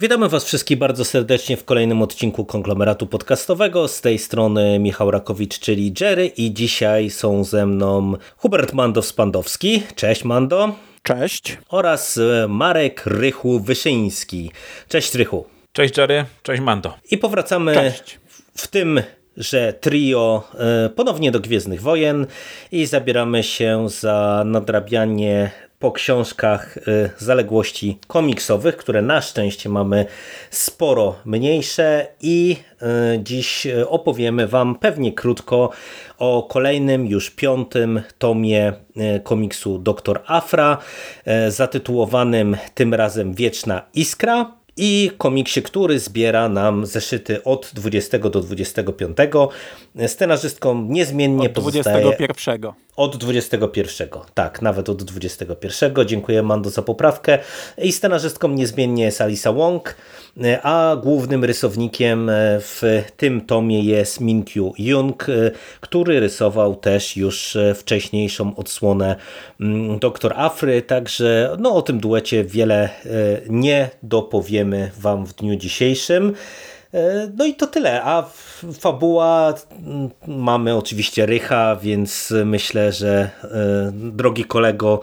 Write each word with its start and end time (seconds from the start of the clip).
Witamy 0.00 0.28
Was 0.28 0.44
wszystkich 0.44 0.78
bardzo 0.78 1.04
serdecznie 1.04 1.56
w 1.56 1.64
kolejnym 1.64 2.02
odcinku 2.02 2.44
konglomeratu 2.44 3.06
podcastowego. 3.06 3.88
Z 3.88 4.00
tej 4.00 4.18
strony 4.18 4.78
Michał 4.78 5.10
Rakowicz, 5.10 5.58
czyli 5.58 5.94
Jerry, 6.00 6.26
i 6.26 6.54
dzisiaj 6.54 7.10
są 7.10 7.44
ze 7.44 7.66
mną 7.66 8.14
Hubert 8.36 8.72
Mandow-Spandowski. 8.72 9.82
Cześć 9.94 10.24
Mando. 10.24 10.74
Cześć. 11.02 11.58
Oraz 11.68 12.20
Marek 12.48 13.06
Rychu 13.06 13.60
Wyszyński. 13.60 14.50
Cześć 14.88 15.14
Rychu. 15.14 15.44
Cześć 15.72 15.96
Jerry, 15.96 16.24
cześć 16.42 16.62
Mando. 16.62 16.94
I 17.10 17.18
powracamy 17.18 17.74
Cześć. 17.74 18.20
w 18.56 18.68
tym 18.68 19.00
że 19.36 19.72
trio 19.72 20.42
e, 20.54 20.88
ponownie 20.88 21.30
do 21.30 21.40
Gwiezdnych 21.40 21.82
Wojen 21.82 22.26
i 22.72 22.86
zabieramy 22.86 23.42
się 23.42 23.88
za 23.88 24.42
nadrabianie 24.46 25.50
po 25.78 25.92
książkach 25.92 26.76
y, 26.76 27.10
zaległości 27.18 27.98
komiksowych, 28.06 28.76
które 28.76 29.02
na 29.02 29.20
szczęście 29.20 29.68
mamy 29.68 30.06
sporo 30.50 31.16
mniejsze 31.24 32.06
i 32.20 32.56
y, 32.82 32.86
dziś 33.22 33.66
opowiemy 33.86 34.48
Wam 34.48 34.74
pewnie 34.74 35.12
krótko 35.12 35.70
o 36.18 36.42
kolejnym, 36.42 37.06
już 37.06 37.30
piątym 37.30 38.02
tomie 38.18 38.72
y, 39.16 39.20
komiksu 39.20 39.78
Doktor 39.78 40.22
Afra, 40.26 40.78
zatytułowanym 41.48 42.56
tym 42.74 42.94
razem 42.94 43.34
Wieczna 43.34 43.82
Iskra 43.94 44.58
i 44.78 45.10
komiksie, 45.18 45.62
który 45.62 45.98
zbiera 45.98 46.48
nam 46.48 46.86
zeszyty 46.86 47.44
od 47.44 47.70
20 47.74 48.18
do 48.18 48.40
25. 48.40 49.16
Scenarzystką 50.06 50.82
niezmiennie 50.82 51.46
od 51.46 51.54
pozostaje... 51.54 52.04
21. 52.04 52.72
Od 52.96 53.16
21, 53.16 54.08
tak, 54.34 54.62
nawet 54.62 54.88
od 54.88 55.02
21. 55.02 56.06
Dziękuję 56.06 56.42
Mando 56.42 56.70
za 56.70 56.82
poprawkę. 56.82 57.38
I 57.78 57.92
scenarzystką 57.92 58.48
niezmiennie 58.48 59.04
jest 59.04 59.20
Alisa 59.20 59.52
Wong, 59.52 59.94
a 60.62 60.96
głównym 61.02 61.44
rysownikiem 61.44 62.30
w 62.60 63.04
tym 63.16 63.40
tomie 63.40 63.82
jest 63.82 64.20
Minkyu 64.20 64.72
Jung, 64.78 65.26
który 65.80 66.20
rysował 66.20 66.76
też 66.76 67.16
już 67.16 67.58
wcześniejszą 67.74 68.56
odsłonę 68.56 69.16
mm, 69.60 69.98
Doktor 69.98 70.32
Afry, 70.36 70.82
także 70.82 71.56
no, 71.58 71.74
o 71.74 71.82
tym 71.82 72.00
duecie 72.00 72.44
wiele 72.44 72.84
e, 72.84 72.90
nie 73.48 73.90
dopowiemy 74.02 74.90
Wam 75.00 75.26
w 75.26 75.34
dniu 75.34 75.56
dzisiejszym. 75.56 76.34
E, 76.94 77.30
no 77.36 77.46
i 77.46 77.54
to 77.54 77.66
tyle, 77.66 78.02
a 78.04 78.24
fabuła 78.80 79.54
mm, 79.86 80.10
mamy 80.26 80.76
oczywiście 80.76 81.26
Rycha, 81.26 81.76
więc 81.76 82.34
myślę, 82.44 82.92
że 82.92 83.30
e, 83.44 83.92
drogi 83.92 84.44
kolego, 84.44 85.00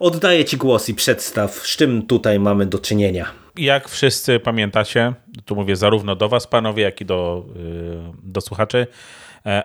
oddaję 0.00 0.44
Ci 0.44 0.56
głos 0.56 0.88
i 0.88 0.94
przedstaw, 0.94 1.54
z 1.54 1.76
czym 1.76 2.06
tutaj 2.06 2.40
mamy 2.40 2.66
do 2.66 2.78
czynienia. 2.78 3.43
Jak 3.56 3.88
wszyscy 3.88 4.40
pamiętacie, 4.40 5.12
tu 5.44 5.56
mówię 5.56 5.76
zarówno 5.76 6.16
do 6.16 6.28
Was, 6.28 6.46
panowie, 6.46 6.82
jak 6.82 7.00
i 7.00 7.04
do, 7.04 7.44
e, 7.48 8.12
do 8.22 8.40
słuchaczy, 8.40 8.86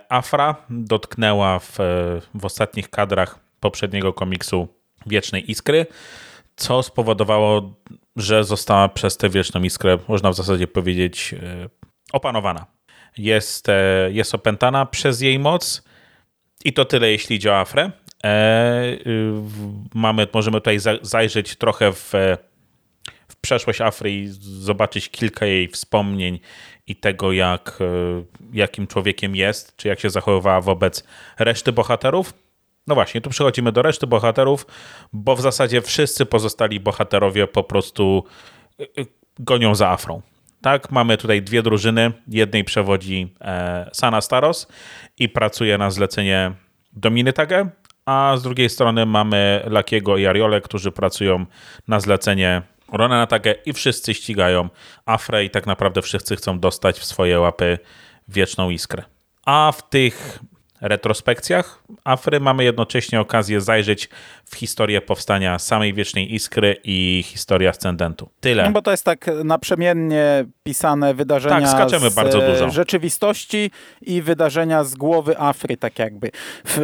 Afra 0.10 0.56
dotknęła 0.70 1.60
w, 1.60 1.78
w 2.34 2.46
ostatnich 2.46 2.90
kadrach 2.90 3.40
poprzedniego 3.60 4.14
komiksu 4.14 4.68
Wiecznej 5.06 5.52
Iskry, 5.52 5.86
co 6.56 6.84
spowodowało 6.84 7.74
że 8.16 8.44
została 8.44 8.90
przez 8.90 9.18
tę 9.18 9.30
wieczną 9.30 9.64
iskrę, 9.64 9.98
można 10.08 10.32
w 10.32 10.36
zasadzie 10.36 10.68
powiedzieć, 10.68 11.36
e, 11.44 11.70
opanowana. 12.12 12.66
Jest, 13.18 13.70
e, 13.70 14.10
jest 14.12 14.36
opętana 14.36 14.86
przez 14.86 15.22
jej 15.22 15.40
moc 15.40 15.84
i 16.66 16.74
to 16.74 16.86
tyle, 16.86 17.12
jeśli 17.12 17.36
idzie 17.36 17.52
o 17.52 17.60
Afrę. 17.60 17.92
E, 18.24 18.98
mamy, 19.94 20.28
możemy 20.34 20.58
tutaj 20.58 20.78
zajrzeć 21.02 21.56
trochę 21.56 21.94
w 21.94 22.14
przeszłość 23.42 23.82
Afry 23.82 24.12
i 24.12 24.28
zobaczyć 24.42 25.10
kilka 25.10 25.46
jej 25.46 25.68
wspomnień 25.68 26.40
i 26.88 26.96
tego, 26.96 27.32
jak, 27.32 27.80
jakim 28.54 28.88
człowiekiem 28.88 29.36
jest, 29.36 29.76
czy 29.76 29.88
jak 29.88 30.00
się 30.00 30.10
zachowywała 30.10 30.62
wobec 30.62 31.04
reszty 31.40 31.72
bohaterów. 31.72 32.34
No 32.88 32.96
właśnie, 32.96 33.22
tu 33.22 33.30
przechodzimy 33.30 33.72
do 33.72 33.82
reszty 33.82 34.08
bohaterów, 34.08 34.66
bo 35.14 35.36
w 35.36 35.42
zasadzie 35.42 35.82
wszyscy 35.82 36.26
pozostali 36.26 36.80
bohaterowie 36.80 37.48
po 37.48 37.64
prostu 37.64 38.24
y, 38.80 38.84
y, 38.84 39.06
gonią 39.40 39.76
za 39.76 39.90
Afrą. 39.90 40.22
Tak, 40.62 40.92
mamy 40.92 41.18
tutaj 41.18 41.42
dwie 41.42 41.64
drużyny. 41.64 42.12
Jednej 42.28 42.64
przewodzi 42.64 43.36
e, 43.42 43.90
Sana 43.94 44.22
Staros 44.22 44.68
i 45.18 45.30
pracuje 45.30 45.78
na 45.78 45.92
zlecenie 45.92 46.52
Dominy 46.94 47.34
Tage, 47.34 47.70
a 48.06 48.38
z 48.38 48.44
drugiej 48.44 48.70
strony 48.70 49.06
mamy 49.06 49.64
Lakiego 49.66 50.18
i 50.18 50.26
Ariole, 50.26 50.62
którzy 50.62 50.92
pracują 50.92 51.46
na 51.88 52.00
zlecenie 52.00 52.62
Ronana 52.92 53.28
Tage 53.28 53.56
i 53.66 53.74
wszyscy 53.74 54.14
ścigają 54.14 54.70
Afrę 55.06 55.46
i 55.46 55.50
tak 55.50 55.66
naprawdę 55.66 56.02
wszyscy 56.02 56.36
chcą 56.36 56.60
dostać 56.60 57.00
w 57.00 57.06
swoje 57.06 57.40
łapy 57.40 57.80
wieczną 58.28 58.70
iskrę. 58.70 59.04
A 59.46 59.72
w 59.72 59.90
tych 59.90 60.40
retrospekcjach 60.82 61.84
Afry 62.04 62.40
mamy 62.40 62.64
jednocześnie 62.64 63.22
okazję 63.22 63.62
zajrzeć 63.62 64.10
w 64.46 64.56
historię 64.56 65.02
powstania 65.02 65.60
samej 65.60 65.94
Wiecznej 65.94 66.36
Iskry 66.36 66.76
i 66.84 67.24
historię 67.26 67.70
Ascendentu. 67.70 68.30
Tyle. 68.40 68.64
No 68.64 68.72
bo 68.72 68.82
to 68.82 68.92
jest 68.92 69.06
tak 69.06 69.26
naprzemiennie 69.44 70.46
pisane 70.64 71.14
wydarzenia 71.14 71.62
tak, 71.62 71.70
skaczemy 71.70 72.10
z 72.10 72.16
bardzo 72.16 72.42
dużo. 72.42 72.70
rzeczywistości 72.70 73.72
i 74.02 74.22
wydarzenia 74.22 74.84
z 74.84 74.96
głowy 74.96 75.40
Afry, 75.40 75.78
tak 75.78 76.00
jakby. 76.00 76.32
W, 76.66 76.78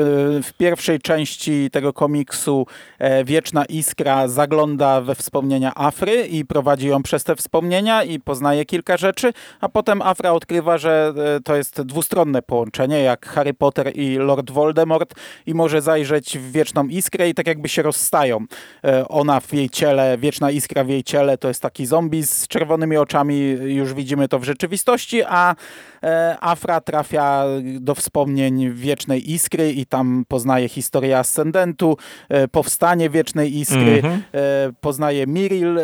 w 0.44 0.54
pierwszej 0.54 1.00
części 1.00 1.70
tego 1.72 1.94
komiksu 1.94 2.68
e, 3.00 3.24
Wieczna 3.24 3.66
Iskra 3.66 4.28
zagląda 4.28 5.02
we 5.02 5.16
wspomnienia 5.16 5.72
Afry 5.76 6.28
i 6.28 6.46
prowadzi 6.46 6.88
ją 6.88 7.04
przez 7.04 7.24
te 7.24 7.36
wspomnienia 7.36 8.04
i 8.04 8.20
poznaje 8.20 8.66
kilka 8.66 8.98
rzeczy, 8.98 9.34
a 9.62 9.70
potem 9.70 10.02
Afra 10.02 10.32
odkrywa, 10.32 10.78
że 10.78 11.14
e, 11.38 11.40
to 11.40 11.56
jest 11.56 11.82
dwustronne 11.82 12.42
połączenie, 12.42 13.00
jak 13.00 13.26
Harry 13.26 13.54
Potter 13.54 13.85
i 13.90 14.18
Lord 14.18 14.52
Voldemort 14.52 15.14
i 15.46 15.54
może 15.54 15.82
zajrzeć 15.82 16.38
w 16.38 16.52
Wieczną 16.52 16.88
Iskrę 16.88 17.30
i 17.30 17.34
tak 17.34 17.48
jakby 17.48 17.70
się 17.70 17.82
rozstają. 17.82 18.46
E, 18.84 19.08
ona 19.08 19.40
w 19.40 19.54
jej 19.54 19.70
ciele, 19.70 20.18
Wieczna 20.18 20.52
Iskra 20.52 20.84
w 20.84 20.90
jej 20.90 21.04
ciele 21.04 21.38
to 21.38 21.48
jest 21.48 21.62
taki 21.62 21.86
zombie 21.86 22.24
z 22.24 22.48
czerwonymi 22.48 22.98
oczami, 22.98 23.40
już 23.50 23.94
widzimy 23.94 24.28
to 24.28 24.40
w 24.40 24.44
rzeczywistości, 24.44 25.24
a 25.24 25.56
e, 26.04 26.38
Afra 26.42 26.82
trafia 26.82 27.46
do 27.80 27.96
wspomnień 27.96 28.74
Wiecznej 28.74 29.32
Iskry 29.32 29.72
i 29.72 29.86
tam 29.86 30.26
poznaje 30.28 30.70
historię 30.70 31.18
Ascendentu, 31.20 31.98
e, 32.30 32.48
powstanie 32.48 33.10
Wiecznej 33.10 33.58
Iskry, 33.60 34.02
mm 34.04 34.22
-hmm. 34.22 34.74
poznaje 34.82 35.28
Miril, 35.28 35.80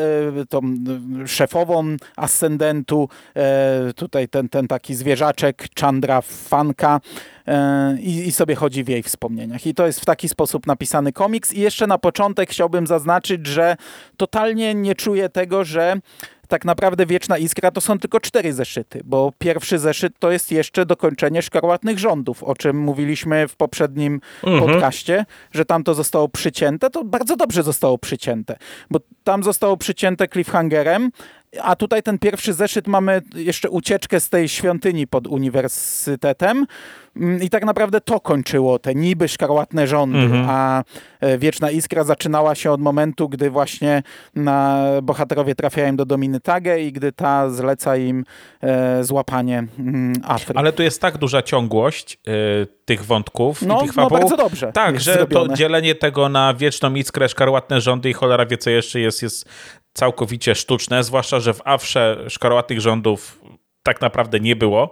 tą 0.49 0.61
szefową 1.25 1.95
Ascendentu, 2.15 3.09
tutaj 3.95 4.27
ten, 4.27 4.49
ten 4.49 4.67
taki 4.67 4.95
zwierzaczek 4.95 5.67
Chandra 5.79 6.21
Fanka, 6.21 6.99
i, 7.99 8.27
i 8.27 8.31
sobie 8.31 8.55
chodzi 8.55 8.83
w 8.83 8.89
jej 8.89 9.03
wspomnieniach. 9.03 9.65
I 9.67 9.73
to 9.73 9.85
jest 9.85 9.99
w 10.01 10.05
taki 10.05 10.29
sposób 10.29 10.67
napisany 10.67 11.13
komiks. 11.13 11.53
I 11.53 11.59
jeszcze 11.59 11.87
na 11.87 11.97
początek 11.97 12.49
chciałbym 12.49 12.87
zaznaczyć, 12.87 13.47
że 13.47 13.75
totalnie 14.17 14.75
nie 14.75 14.95
czuję 14.95 15.29
tego, 15.29 15.63
że 15.63 15.99
tak 16.51 16.65
naprawdę 16.65 17.05
Wieczna 17.05 17.37
Iskra 17.37 17.71
to 17.71 17.81
są 17.81 17.99
tylko 17.99 18.19
cztery 18.19 18.53
zeszyty, 18.53 19.01
bo 19.05 19.33
pierwszy 19.39 19.79
zeszyt 19.79 20.13
to 20.19 20.31
jest 20.31 20.51
jeszcze 20.51 20.85
dokończenie 20.85 21.41
szkarłatnych 21.41 21.99
rządów, 21.99 22.43
o 22.43 22.55
czym 22.55 22.79
mówiliśmy 22.79 23.47
w 23.47 23.55
poprzednim 23.55 24.21
mhm. 24.43 24.71
podcaście, 24.71 25.25
że 25.51 25.65
tam 25.65 25.83
to 25.83 25.93
zostało 25.93 26.29
przycięte, 26.29 26.89
to 26.89 27.03
bardzo 27.03 27.35
dobrze 27.35 27.63
zostało 27.63 27.97
przycięte, 27.97 28.57
bo 28.89 28.99
tam 29.23 29.43
zostało 29.43 29.77
przycięte 29.77 30.27
cliffhangerem, 30.27 31.11
a 31.59 31.75
tutaj 31.75 32.03
ten 32.03 32.19
pierwszy 32.19 32.53
zeszyt 32.53 32.87
mamy 32.87 33.21
jeszcze 33.35 33.69
ucieczkę 33.69 34.19
z 34.19 34.29
tej 34.29 34.49
świątyni 34.49 35.07
pod 35.07 35.27
uniwersytetem 35.27 36.65
mm, 37.15 37.43
i 37.43 37.49
tak 37.49 37.65
naprawdę 37.65 38.01
to 38.01 38.19
kończyło 38.19 38.79
te 38.79 38.95
niby 38.95 39.27
szkarłatne 39.27 39.87
rządy, 39.87 40.17
mhm. 40.17 40.45
a 40.49 40.83
e, 41.19 41.37
Wieczna 41.37 41.71
Iskra 41.71 42.03
zaczynała 42.03 42.55
się 42.55 42.71
od 42.71 42.81
momentu, 42.81 43.29
gdy 43.29 43.49
właśnie 43.49 44.03
na 44.35 44.85
bohaterowie 45.03 45.55
trafiają 45.55 45.95
do 45.95 46.05
Dominy 46.05 46.39
Tage 46.39 46.81
i 46.81 46.91
gdy 46.91 47.11
ta 47.11 47.49
zleca 47.49 47.97
im 47.97 48.25
e, 48.61 49.03
złapanie 49.03 49.63
mm, 49.79 50.13
Afry. 50.23 50.55
Ale 50.55 50.73
tu 50.73 50.83
jest 50.83 51.01
tak 51.01 51.17
duża 51.17 51.41
ciągłość 51.41 52.17
e, 52.27 52.31
tych 52.85 53.05
wątków 53.05 53.61
no, 53.61 53.77
i 53.77 53.81
tych 53.81 53.93
fabuł. 53.93 54.17
No 54.17 54.19
bardzo 54.19 54.37
dobrze. 54.37 54.71
Tak, 54.71 54.99
że 54.99 55.13
zrobione. 55.13 55.49
to 55.49 55.55
dzielenie 55.55 55.95
tego 55.95 56.29
na 56.29 56.53
Wieczną 56.53 56.93
Iskrę, 56.93 57.29
szkarłatne 57.29 57.81
rządy 57.81 58.09
i 58.09 58.13
cholera 58.13 58.45
wie 58.45 58.57
co 58.57 58.69
jeszcze 58.69 58.99
jest, 58.99 59.21
jest 59.21 59.49
całkowicie 59.93 60.55
sztuczne, 60.55 61.03
zwłaszcza, 61.03 61.39
że 61.39 61.53
w 61.53 61.61
Afrze 61.65 62.25
szkarłatnych 62.29 62.81
rządów 62.81 63.41
tak 63.83 64.01
naprawdę 64.01 64.39
nie 64.39 64.55
było 64.55 64.91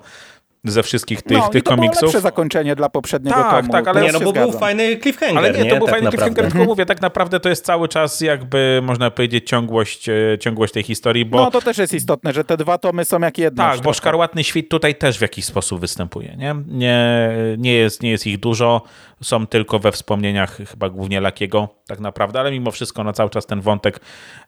ze 0.63 0.83
wszystkich 0.83 1.21
tych, 1.21 1.37
no, 1.37 1.49
tych 1.49 1.61
i 1.61 1.63
to 1.63 1.69
komiksów. 1.69 1.99
było 1.99 2.07
lepsze 2.07 2.21
zakończenie 2.21 2.75
dla 2.75 2.89
poprzedniego 2.89 3.37
tak, 3.37 3.61
tomu. 3.61 3.71
Tak, 3.71 3.87
ale 3.87 4.01
nie, 4.01 4.11
no 4.11 4.19
bo 4.19 4.33
był 4.33 4.51
fajny 4.51 4.97
cliffhanger. 4.97 5.37
Ale 5.37 5.51
nie, 5.51 5.63
nie? 5.63 5.69
to 5.69 5.77
był 5.77 5.85
tak 5.85 5.95
fajny 5.95 6.05
naprawdę. 6.05 6.25
cliffhanger, 6.25 6.51
tylko 6.51 6.65
mówię, 6.65 6.85
tak 6.85 7.01
naprawdę 7.01 7.39
to 7.39 7.49
jest 7.49 7.65
cały 7.65 7.87
czas 7.87 8.21
jakby, 8.21 8.79
można 8.83 9.11
powiedzieć, 9.11 9.49
ciągłość, 9.49 10.09
e, 10.09 10.37
ciągłość 10.39 10.73
tej 10.73 10.83
historii, 10.83 11.25
bo... 11.25 11.37
No 11.37 11.51
to 11.51 11.61
też 11.61 11.77
jest 11.77 11.93
istotne, 11.93 12.33
że 12.33 12.43
te 12.43 12.57
dwa 12.57 12.77
tomy 12.77 13.05
są 13.05 13.19
jak 13.19 13.37
jedno. 13.37 13.63
Tak, 13.63 13.81
bo 13.81 13.93
Szkarłatny 13.93 14.43
Świt 14.43 14.69
tutaj 14.69 14.95
też 14.95 15.17
w 15.17 15.21
jakiś 15.21 15.45
sposób 15.45 15.79
występuje, 15.81 16.35
nie? 16.37 16.55
Nie, 16.67 17.29
nie, 17.57 17.73
jest, 17.73 18.03
nie 18.03 18.11
jest 18.11 18.27
ich 18.27 18.39
dużo, 18.39 18.81
są 19.21 19.47
tylko 19.47 19.79
we 19.79 19.91
wspomnieniach 19.91 20.57
chyba 20.71 20.89
głównie 20.89 21.21
Lakiego 21.21 21.79
tak 21.87 21.99
naprawdę, 21.99 22.39
ale 22.39 22.51
mimo 22.51 22.71
wszystko 22.71 23.03
na 23.03 23.13
cały 23.13 23.29
czas 23.29 23.45
ten 23.45 23.61
wątek 23.61 23.99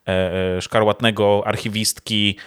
e, 0.07 0.55
e, 0.57 0.61
Szkarłatnego, 0.61 1.43
archiwistki, 1.45 2.37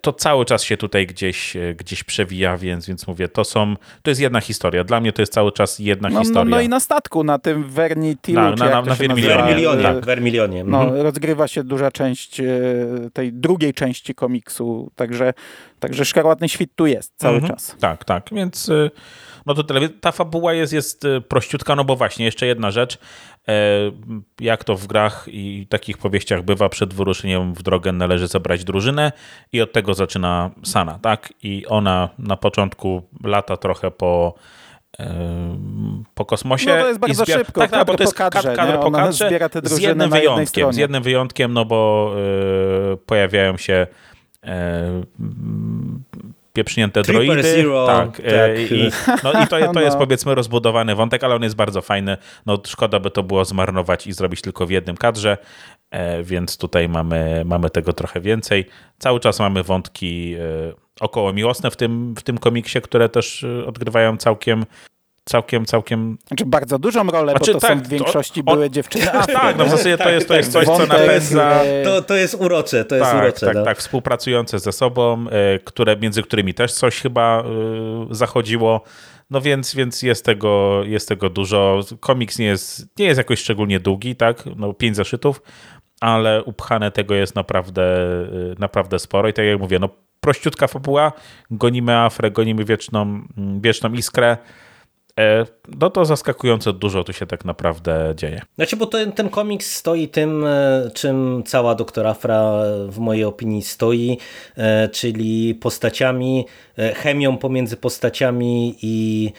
to 0.00 0.12
cały 0.12 0.44
czas 0.44 0.62
się 0.62 0.76
tutaj 0.76 1.06
gdzieś, 1.06 1.56
e, 1.56 1.74
gdzieś 1.74 2.04
przewija, 2.04 2.58
więc, 2.58 2.86
więc 2.86 3.06
mówię, 3.06 3.28
to 3.28 3.44
są, 3.44 3.76
to 4.02 4.10
jest 4.10 4.20
jedna 4.20 4.40
historia. 4.40 4.84
Dla 4.84 5.00
mnie 5.00 5.12
to 5.12 5.22
jest 5.22 5.32
cały 5.32 5.52
czas 5.52 5.78
jedna 5.78 6.08
no, 6.08 6.20
historia. 6.20 6.44
No, 6.44 6.56
no, 6.56 6.62
i 6.62 6.68
na 6.68 6.80
statku, 6.80 7.24
na 7.24 7.38
tym 7.38 7.64
Vernitilu, 7.64 8.40
na, 8.40 8.50
na, 8.50 8.68
na, 8.68 8.82
na 8.82 8.94
Vermilionie. 8.94 9.82
Tak, 9.82 10.04
Vermilionie. 10.04 10.64
No, 10.64 10.82
mhm. 10.82 11.02
rozgrywa 11.02 11.48
się 11.48 11.64
duża 11.64 11.90
część 11.90 12.40
e, 12.40 12.44
tej 13.12 13.32
drugiej 13.32 13.74
części 13.74 14.14
komiksu, 14.14 14.90
także, 14.96 15.34
także 15.80 16.04
Szkarłatny 16.04 16.48
Świt 16.48 16.70
tu 16.76 16.86
jest 16.86 17.12
cały 17.16 17.34
mhm. 17.34 17.52
czas. 17.52 17.76
Tak, 17.80 18.04
tak, 18.04 18.28
więc 18.32 18.68
e, 18.68 18.90
no 19.46 19.54
to 19.54 19.64
tyle. 19.64 19.88
Ta 19.88 20.12
fabuła 20.12 20.52
jest, 20.52 20.72
jest 20.72 21.02
prościutka, 21.28 21.76
no 21.76 21.84
bo 21.84 21.96
właśnie, 21.96 22.24
jeszcze 22.24 22.46
jedna 22.46 22.70
rzecz, 22.70 22.98
jak 24.40 24.64
to 24.64 24.76
w 24.76 24.86
grach 24.86 25.24
i 25.28 25.66
takich 25.70 25.98
powieściach 25.98 26.42
bywa, 26.42 26.68
przed 26.68 26.94
wyruszeniem 26.94 27.54
w 27.54 27.62
drogę 27.62 27.92
należy 27.92 28.26
zebrać 28.26 28.64
drużynę 28.64 29.12
i 29.52 29.60
od 29.60 29.72
tego 29.72 29.94
zaczyna 29.94 30.50
Sana, 30.64 30.98
tak? 31.02 31.32
I 31.42 31.66
ona 31.66 32.08
na 32.18 32.36
początku 32.36 33.02
lata 33.24 33.56
trochę 33.56 33.90
po 33.90 34.34
po 36.14 36.24
kosmosie. 36.24 36.66
No 36.66 36.82
to 36.82 36.88
jest 36.88 37.00
bardzo 37.00 37.24
zbiera... 37.24 37.40
szybko, 37.44 37.60
tak, 37.60 37.70
tak, 37.70 37.86
bo 37.86 37.94
to 37.94 38.02
jest 38.02 38.14
kadrze, 38.14 38.56
kadr 38.56 38.78
po 38.78 38.90
kadrze, 38.90 39.28
zbiera 39.28 39.48
te 39.48 39.60
z 39.64 39.78
jednym 39.78 40.10
wyjątkiem, 40.10 40.72
z 40.72 40.76
jednym 40.76 41.02
wyjątkiem, 41.02 41.52
no 41.52 41.64
bo 41.64 42.12
y, 42.92 42.96
pojawiają 42.96 43.56
się 43.56 43.86
y, 43.90 44.13
pieprznięte 46.54 47.02
Tripper 47.02 47.26
droidy. 47.26 47.42
Zero, 47.42 47.86
tak, 47.86 48.20
e, 48.24 48.48
tak. 48.48 48.70
I, 48.70 48.90
no 49.24 49.32
i 49.42 49.46
to, 49.46 49.72
to 49.74 49.80
jest 49.80 49.96
no. 49.96 50.06
powiedzmy 50.06 50.34
rozbudowany 50.34 50.94
wątek, 50.94 51.24
ale 51.24 51.34
on 51.34 51.42
jest 51.42 51.56
bardzo 51.56 51.82
fajny. 51.82 52.16
No 52.46 52.58
szkoda 52.66 53.00
by 53.00 53.10
to 53.10 53.22
było 53.22 53.44
zmarnować 53.44 54.06
i 54.06 54.12
zrobić 54.12 54.42
tylko 54.42 54.66
w 54.66 54.70
jednym 54.70 54.96
kadrze, 54.96 55.38
e, 55.90 56.22
więc 56.22 56.58
tutaj 56.58 56.88
mamy, 56.88 57.42
mamy 57.46 57.70
tego 57.70 57.92
trochę 57.92 58.20
więcej. 58.20 58.66
Cały 58.98 59.20
czas 59.20 59.38
mamy 59.38 59.62
wątki 59.62 60.34
e, 60.34 60.72
około 61.00 61.32
miłosne 61.32 61.70
w 61.70 61.76
tym, 61.76 62.14
w 62.18 62.22
tym 62.22 62.38
komiksie, 62.38 62.80
które 62.80 63.08
też 63.08 63.46
odgrywają 63.66 64.16
całkiem 64.16 64.64
całkiem, 65.24 65.66
całkiem... 65.66 66.18
Znaczy 66.26 66.46
bardzo 66.46 66.78
dużą 66.78 67.06
rolę, 67.06 67.32
znaczy, 67.32 67.52
bo 67.52 67.60
to 67.60 67.66
tak, 67.66 67.78
są 67.78 67.84
w 67.84 67.88
większości 67.88 68.44
to, 68.44 68.54
były 68.54 68.70
dziewczyny 68.70 69.12
Afry. 69.12 69.34
Tak, 69.44 69.56
no 69.58 69.64
w 69.64 69.70
zasadzie 69.70 69.98
to 69.98 70.10
jest, 70.10 70.28
to 70.28 70.36
jest 70.36 70.52
coś, 70.52 70.66
co 70.66 70.86
napędza... 70.86 71.60
To, 71.84 72.02
to 72.02 72.14
jest 72.14 72.36
urocze, 72.40 72.84
to 72.84 72.94
jest 72.94 73.10
tak, 73.10 73.22
urocze. 73.22 73.46
Tak, 73.46 73.54
no. 73.54 73.64
tak, 73.64 73.78
współpracujące 73.78 74.58
ze 74.58 74.72
sobą, 74.72 75.26
e, 75.30 75.58
które, 75.58 75.96
między 75.96 76.22
którymi 76.22 76.54
też 76.54 76.72
coś 76.72 77.00
chyba 77.00 77.42
e, 77.42 77.44
zachodziło. 78.10 78.82
No 79.30 79.40
więc, 79.40 79.74
więc 79.74 80.02
jest, 80.02 80.24
tego, 80.24 80.82
jest 80.84 81.08
tego 81.08 81.30
dużo. 81.30 81.80
Komiks 82.00 82.38
nie 82.38 82.46
jest, 82.46 82.98
nie 82.98 83.06
jest 83.06 83.18
jakoś 83.18 83.40
szczególnie 83.40 83.80
długi, 83.80 84.16
tak? 84.16 84.44
No 84.56 84.72
pięć 84.72 84.96
zaszytów, 84.96 85.42
ale 86.00 86.44
upchane 86.44 86.90
tego 86.90 87.14
jest 87.14 87.34
naprawdę, 87.34 87.82
e, 87.82 88.54
naprawdę 88.58 88.98
sporo. 88.98 89.28
I 89.28 89.32
tak 89.32 89.44
jak 89.44 89.60
mówię, 89.60 89.78
no 89.78 89.88
prościutka 90.20 90.66
fabuła, 90.66 91.12
gonimy 91.50 91.96
Afrę, 91.96 92.30
gonimy 92.30 92.64
wieczną, 92.64 93.20
wieczną 93.60 93.92
iskrę, 93.92 94.36
E, 94.36 94.38
no 95.68 95.90
to 95.90 96.04
zaskakująco 96.04 96.72
dużo 96.72 97.04
tu 97.04 97.12
się 97.12 97.26
tak 97.26 97.44
naprawdę 97.44 98.12
dzieje. 98.16 98.42
Znaczy, 98.56 98.76
bo 98.76 98.86
ten, 98.86 99.12
ten 99.12 99.28
komiks 99.28 99.74
stoi 99.76 100.08
tym, 100.08 100.44
e, 100.46 100.90
czym 100.94 101.42
cała 101.46 101.74
doktora 101.74 102.10
Afra 102.10 102.52
w 102.88 102.98
mojej 102.98 103.24
opinii 103.24 103.62
stoi, 103.62 104.18
e, 104.56 104.88
czyli 104.88 105.54
postaciami, 105.54 106.46
chemią 106.94 107.36
pomiędzy 107.36 107.76
postaciami 107.76 108.76
i 108.82 109.32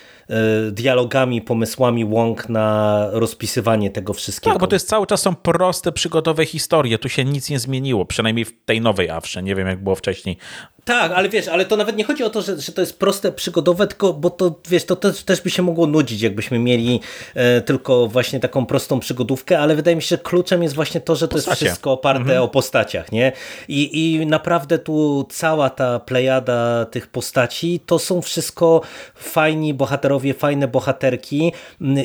dialogami, 0.71 1.41
pomysłami 1.41 2.05
Wong 2.05 2.49
na 2.49 3.07
rozpisywanie 3.11 3.89
tego 3.89 4.13
wszystkiego. 4.13 4.53
Tak, 4.53 4.59
bo 4.59 4.67
to 4.67 4.75
jest 4.75 4.87
cały 4.87 5.07
czas 5.07 5.21
są 5.21 5.35
proste, 5.35 5.91
przygodowe 5.91 6.45
historie. 6.45 6.97
Tu 6.97 7.09
się 7.09 7.25
nic 7.25 7.49
nie 7.49 7.59
zmieniło, 7.59 8.05
przynajmniej 8.05 8.45
w 8.45 8.65
tej 8.65 8.81
nowej 8.81 9.09
Afrze. 9.09 9.43
Nie 9.43 9.55
wiem, 9.55 9.67
jak 9.67 9.83
było 9.83 9.95
wcześniej. 9.95 10.37
Tak, 10.85 11.11
ale 11.11 11.29
wiesz, 11.29 11.47
ale 11.47 11.65
to 11.65 11.77
nawet 11.77 11.97
nie 11.97 12.03
chodzi 12.03 12.23
o 12.23 12.29
to, 12.29 12.41
że, 12.41 12.61
że 12.61 12.71
to 12.71 12.81
jest 12.81 12.99
proste, 12.99 13.31
przygodowe, 13.31 13.87
tylko 13.87 14.13
bo 14.13 14.29
to, 14.29 14.59
wiesz, 14.69 14.85
to 14.85 14.95
też, 14.95 15.23
też 15.23 15.41
by 15.41 15.49
się 15.49 15.61
mogło 15.61 15.87
nudzić, 15.87 16.21
jakbyśmy 16.21 16.59
mieli 16.59 16.99
e, 17.35 17.61
tylko 17.61 18.07
właśnie 18.07 18.39
taką 18.39 18.65
prostą 18.65 18.99
przygodówkę, 18.99 19.59
ale 19.59 19.75
wydaje 19.75 19.95
mi 19.95 20.01
się, 20.01 20.07
że 20.07 20.17
kluczem 20.17 20.63
jest 20.63 20.75
właśnie 20.75 21.01
to, 21.01 21.15
że 21.15 21.27
to 21.27 21.35
Postacie. 21.35 21.51
jest 21.51 21.63
wszystko 21.63 21.91
oparte 21.91 22.21
mhm. 22.21 22.41
o 22.41 22.47
postaciach, 22.47 23.11
nie? 23.11 23.31
I, 23.67 24.15
I 24.15 24.25
naprawdę 24.25 24.79
tu 24.79 25.25
cała 25.29 25.69
ta 25.69 25.99
plejada 25.99 26.85
tych 26.85 27.07
postaci, 27.07 27.79
to 27.85 27.99
są 27.99 28.21
wszystko 28.21 28.81
fajni 29.15 29.73
bohaterowie, 29.73 30.14
fajne 30.33 30.67
bohaterki 30.67 31.51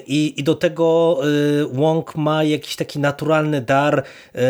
i, 0.07 0.35
i 0.41 0.45
do 0.45 0.55
tego 0.55 1.19
y, 1.63 1.67
Wong 1.73 2.17
ma 2.17 2.45
jakiś 2.45 2.77
taki 2.77 2.99
naturalny 2.99 3.61
dar 3.61 3.99
y, 3.99 4.41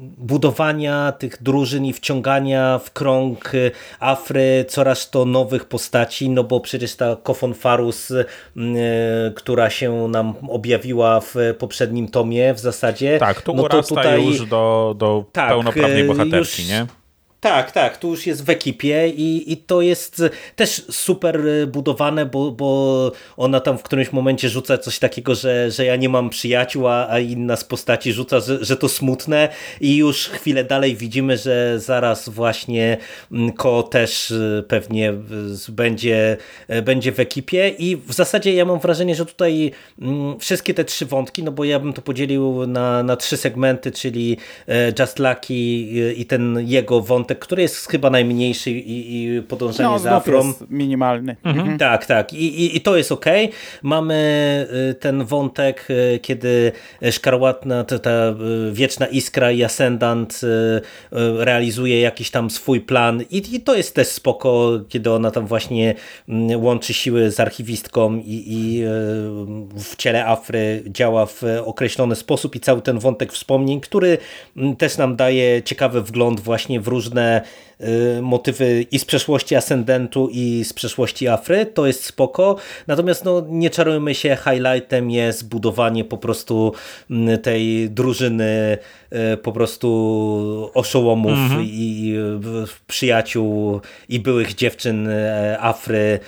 budowania 0.00 1.12
tych 1.12 1.42
drużyn 1.42 1.84
i 1.84 1.92
wciągania 1.92 2.80
w 2.84 2.90
krąg 2.90 3.54
y, 3.54 3.70
Afry, 4.00 4.64
coraz 4.68 5.10
to 5.10 5.24
nowych 5.24 5.64
postaci, 5.64 6.30
no 6.30 6.44
bo 6.44 6.60
przecież 6.60 6.96
ta 6.96 7.16
Kofon 7.22 7.54
Farus, 7.54 8.12
która 9.34 9.70
się 9.70 10.08
nam 10.08 10.34
objawiła 10.48 11.20
w 11.20 11.34
poprzednim 11.58 12.08
tomie 12.08 12.54
w 12.54 12.58
zasadzie. 12.58 13.18
Tak, 13.18 13.42
tu 13.42 13.54
no 13.54 13.68
to 13.68 13.82
tutaj 13.82 14.26
już 14.26 14.46
do, 14.46 14.94
do 14.98 15.24
tak, 15.32 15.48
pełnoprawnej 15.48 16.04
bohaterki, 16.04 16.64
nie? 16.64 16.86
Tak, 17.42 17.72
tak, 17.72 17.96
tu 17.96 18.10
już 18.10 18.26
jest 18.26 18.44
w 18.44 18.50
ekipie 18.50 19.08
i, 19.08 19.52
i 19.52 19.56
to 19.56 19.80
jest 19.80 20.22
też 20.56 20.84
super 20.90 21.40
budowane, 21.66 22.26
bo, 22.26 22.50
bo 22.50 23.12
ona 23.36 23.60
tam 23.60 23.78
w 23.78 23.82
którymś 23.82 24.12
momencie 24.12 24.48
rzuca 24.48 24.78
coś 24.78 24.98
takiego, 24.98 25.34
że, 25.34 25.70
że 25.70 25.84
ja 25.84 25.96
nie 25.96 26.08
mam 26.08 26.30
przyjaciół, 26.30 26.88
a, 26.88 27.18
inna 27.18 27.56
z 27.56 27.64
postaci 27.64 28.12
rzuca, 28.12 28.40
że, 28.40 28.64
że 28.64 28.76
to 28.76 28.88
smutne. 28.88 29.48
I 29.80 29.96
już 29.96 30.28
chwilę 30.28 30.64
dalej 30.64 30.96
widzimy, 30.96 31.36
że 31.36 31.80
zaraz 31.80 32.28
właśnie 32.28 32.96
mm, 33.32 33.52
Ko 33.52 33.82
też 33.82 34.30
y, 34.30 34.64
pewnie 34.68 35.12
będzie, 35.68 36.36
będzie 36.82 37.12
w 37.12 37.20
ekipie. 37.20 37.68
I 37.68 37.96
w 37.96 38.12
zasadzie 38.12 38.54
ja 38.54 38.64
mam 38.64 38.78
wrażenie, 38.78 39.14
że 39.14 39.26
tutaj 39.26 39.70
mm, 40.02 40.38
wszystkie 40.40 40.74
te 40.74 40.84
trzy 40.84 41.06
wątki, 41.06 41.42
no 41.42 41.52
bo 41.52 41.64
ja 41.64 41.78
bym 41.78 41.92
to 41.92 42.02
podzielił 42.02 42.66
na, 42.66 43.02
na 43.02 43.16
trzy 43.16 43.36
segmenty, 43.36 43.92
czyli 43.92 44.36
Just 44.98 45.18
Lucky 45.18 45.54
i 46.16 46.26
ten 46.26 46.58
jego 46.68 47.00
wątek 47.00 47.31
wątek, 47.32 47.38
który 47.38 47.62
jest 47.62 47.88
chyba 47.88 48.10
najmniejszy 48.10 48.70
i, 48.70 49.24
i 49.24 49.42
podążanie 49.42 49.88
no, 49.88 49.98
za 49.98 50.16
Afrą. 50.16 50.46
jest 50.46 50.64
minimalny. 50.70 51.36
Mhm. 51.44 51.58
mhm. 51.58 51.78
Tak, 51.78 52.06
tak. 52.06 52.32
I, 52.32 52.64
i, 52.64 52.76
I, 52.76 52.80
to 52.80 52.96
jest 52.96 53.12
ok. 53.12 53.26
Mamy 53.82 54.66
y, 54.90 54.94
ten 54.94 55.24
wątek, 55.24 55.88
y, 55.90 56.18
kiedy 56.18 56.72
Szkarłatna, 57.10 57.84
ta, 57.84 57.98
ta 57.98 58.10
y, 58.10 58.72
wieczna 58.72 59.06
iskra 59.06 59.50
i 59.50 59.64
Ascendant 59.64 60.40
realizuje 61.38 62.00
jakiś 62.00 62.30
tam 62.30 62.50
swój 62.50 62.80
plan 62.80 63.22
i, 63.30 63.56
i 63.56 63.60
to 63.60 63.74
jest 63.74 63.94
też 63.94 64.08
spoko, 64.08 64.80
kiedy 64.88 65.10
ona 65.10 65.30
tam 65.30 65.46
właśnie 65.46 65.94
mm, 66.28 66.64
łączy 66.64 66.94
siły 66.94 67.30
z 67.30 67.40
archiwistką 67.40 68.16
i, 68.16 68.44
i 68.46 68.82
w 69.74 69.96
ciele 69.96 70.26
Afry 70.26 70.82
działa 70.86 71.26
w 71.26 71.42
określony 71.64 72.16
sposób 72.16 72.56
i 72.56 72.60
cały 72.60 72.82
ten 72.82 72.98
wątek 72.98 73.32
wspomnień, 73.32 73.80
który 73.80 74.18
mm, 74.56 74.76
też 74.76 74.98
nam 74.98 75.16
daje 75.16 75.62
ciekawy 75.62 76.02
wgląd 76.02 76.40
właśnie 76.40 76.80
w 76.80 76.88
różne 76.88 77.21
różne 77.22 77.42
y, 77.42 77.71
motywy 78.22 78.86
i 78.90 78.98
z 78.98 79.04
przeszłości 79.04 79.56
Ascendentu 79.56 80.28
i 80.32 80.64
z 80.64 80.72
przeszłości 80.72 81.28
Afry, 81.28 81.66
to 81.66 81.86
jest 81.86 82.04
spoko, 82.04 82.56
natomiast 82.86 83.24
no, 83.24 83.46
nie 83.48 83.70
czarujmy 83.70 84.14
się, 84.14 84.36
highlightem 84.44 85.10
jest 85.10 85.48
budowanie 85.48 86.04
po 86.04 86.18
prostu 86.18 86.72
mm, 87.10 87.38
tej 87.38 87.90
drużyny 87.90 88.78
y, 89.32 89.36
po 89.36 89.52
prostu 89.52 90.70
oszołomów 90.74 91.32
-hmm. 91.32 91.64
i 91.64 92.14
przyjaciół 92.86 93.80
i 94.08 94.20
byłych 94.20 94.54
dziewczyn 94.54 95.08
y, 95.08 95.60
Afry 95.60 96.18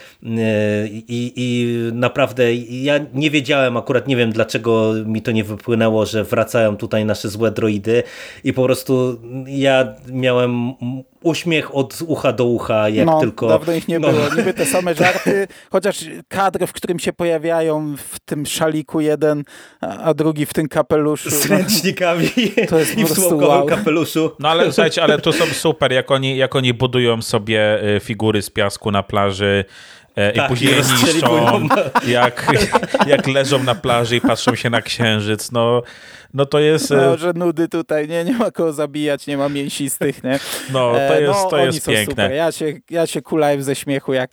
i, 1.09 1.33
i 1.37 1.79
naprawdę 1.93 2.55
ja 2.55 3.01
nie 3.15 3.31
wiedziałem, 3.31 3.77
akurat 3.77 4.09
nie 4.09 4.17
wiem 4.17 4.33
dlaczego 4.33 4.93
mi 5.07 5.23
to 5.23 5.31
nie 5.33 5.45
wypłynęło, 5.45 6.07
że 6.07 6.25
wracają 6.25 6.77
tutaj 6.77 7.05
nasze 7.05 7.29
złe 7.29 7.51
droidy 7.51 8.03
i 8.45 8.53
po 8.53 8.63
prostu 8.63 9.21
ja 9.47 9.95
miałem 10.09 10.75
uśmiech 11.23 11.44
od 11.73 11.99
ucha 12.07 12.33
do 12.33 12.45
ucha, 12.45 12.89
jak 12.89 13.07
no, 13.07 13.21
tylko... 13.21 13.49
dawno 13.49 13.73
ich 13.73 13.89
nie 13.89 13.99
no. 13.99 14.09
było. 14.13 14.35
Niby 14.37 14.55
te 14.55 14.67
same 14.67 14.95
żarty, 14.95 15.49
chociaż 15.73 16.05
kadr, 16.29 16.67
w 16.67 16.73
którym 16.73 16.99
się 16.99 17.13
pojawiają 17.13 17.97
w 17.97 18.21
tym 18.21 18.47
szaliku 18.47 19.01
jeden, 19.01 19.45
a 19.81 20.15
drugi 20.15 20.47
w 20.47 20.53
tym 20.55 20.69
kapeluszu. 20.69 21.31
Z 21.31 21.47
ręcznikami 21.47 22.31
no, 22.57 22.67
to 22.71 22.79
jest 22.79 22.99
i 22.99 23.05
w 23.05 23.09
słomkowym 23.09 23.49
wow. 23.49 23.67
kapeluszu. 23.67 24.31
No 24.39 24.49
ale 24.49 24.65
słuchajcie, 24.73 25.03
ale 25.03 25.19
to 25.19 25.33
są 25.33 25.45
super, 25.45 25.93
jak 25.93 26.11
oni, 26.11 26.37
jak 26.37 26.57
oni 26.57 26.75
budują 26.75 27.23
sobie 27.23 27.85
y, 27.97 28.01
figury 28.01 28.43
z 28.43 28.51
piasku 28.51 28.91
na 28.91 29.03
plaży, 29.03 29.65
i 30.35 30.37
tak, 30.37 30.49
później 30.49 30.75
niszczą, 30.77 31.69
jak, 32.07 32.47
jak 33.07 33.27
leżą 33.27 33.63
na 33.63 33.75
plaży 33.75 34.17
i 34.17 34.21
patrzą 34.21 34.55
się 34.55 34.71
na 34.71 34.83
księżyc. 34.83 35.53
No, 35.53 35.83
no 36.35 36.47
to 36.47 36.59
jest... 36.59 36.91
No, 36.91 37.17
że 37.17 37.33
nudy 37.33 37.69
tutaj, 37.69 38.09
nie, 38.09 38.25
nie 38.25 38.33
ma 38.33 38.51
kogo 38.51 38.73
zabijać, 38.73 39.27
nie 39.27 39.37
ma 39.37 39.49
mięsistych, 39.49 40.25
nie? 40.25 40.39
No, 40.73 40.93
to 41.09 41.21
jest, 41.21 41.43
no, 41.43 41.51
to 41.51 41.59
jest 41.59 41.87
piękne. 41.87 42.05
Super. 42.05 42.33
Ja 42.33 42.53
się, 42.53 42.73
ja 42.91 43.07
się 43.07 43.23
kulałem 43.23 43.63
ze 43.63 43.75
śmiechu, 43.75 44.13
jak 44.13 44.31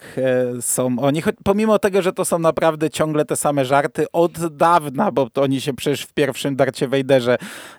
e, 0.57 0.61
są 0.61 0.99
oni. 0.99 1.23
Pomimo 1.43 1.79
tego, 1.79 2.01
że 2.01 2.13
to 2.13 2.25
są 2.25 2.39
naprawdę 2.39 2.89
ciągle 2.89 3.25
te 3.25 3.35
same 3.35 3.65
żarty 3.65 4.05
od 4.13 4.55
dawna, 4.55 5.11
bo 5.11 5.29
to 5.29 5.41
oni 5.41 5.61
się 5.61 5.73
przecież 5.73 6.01
w 6.01 6.13
pierwszym 6.13 6.55
Darcie 6.55 6.87
Wejderze 6.87 7.33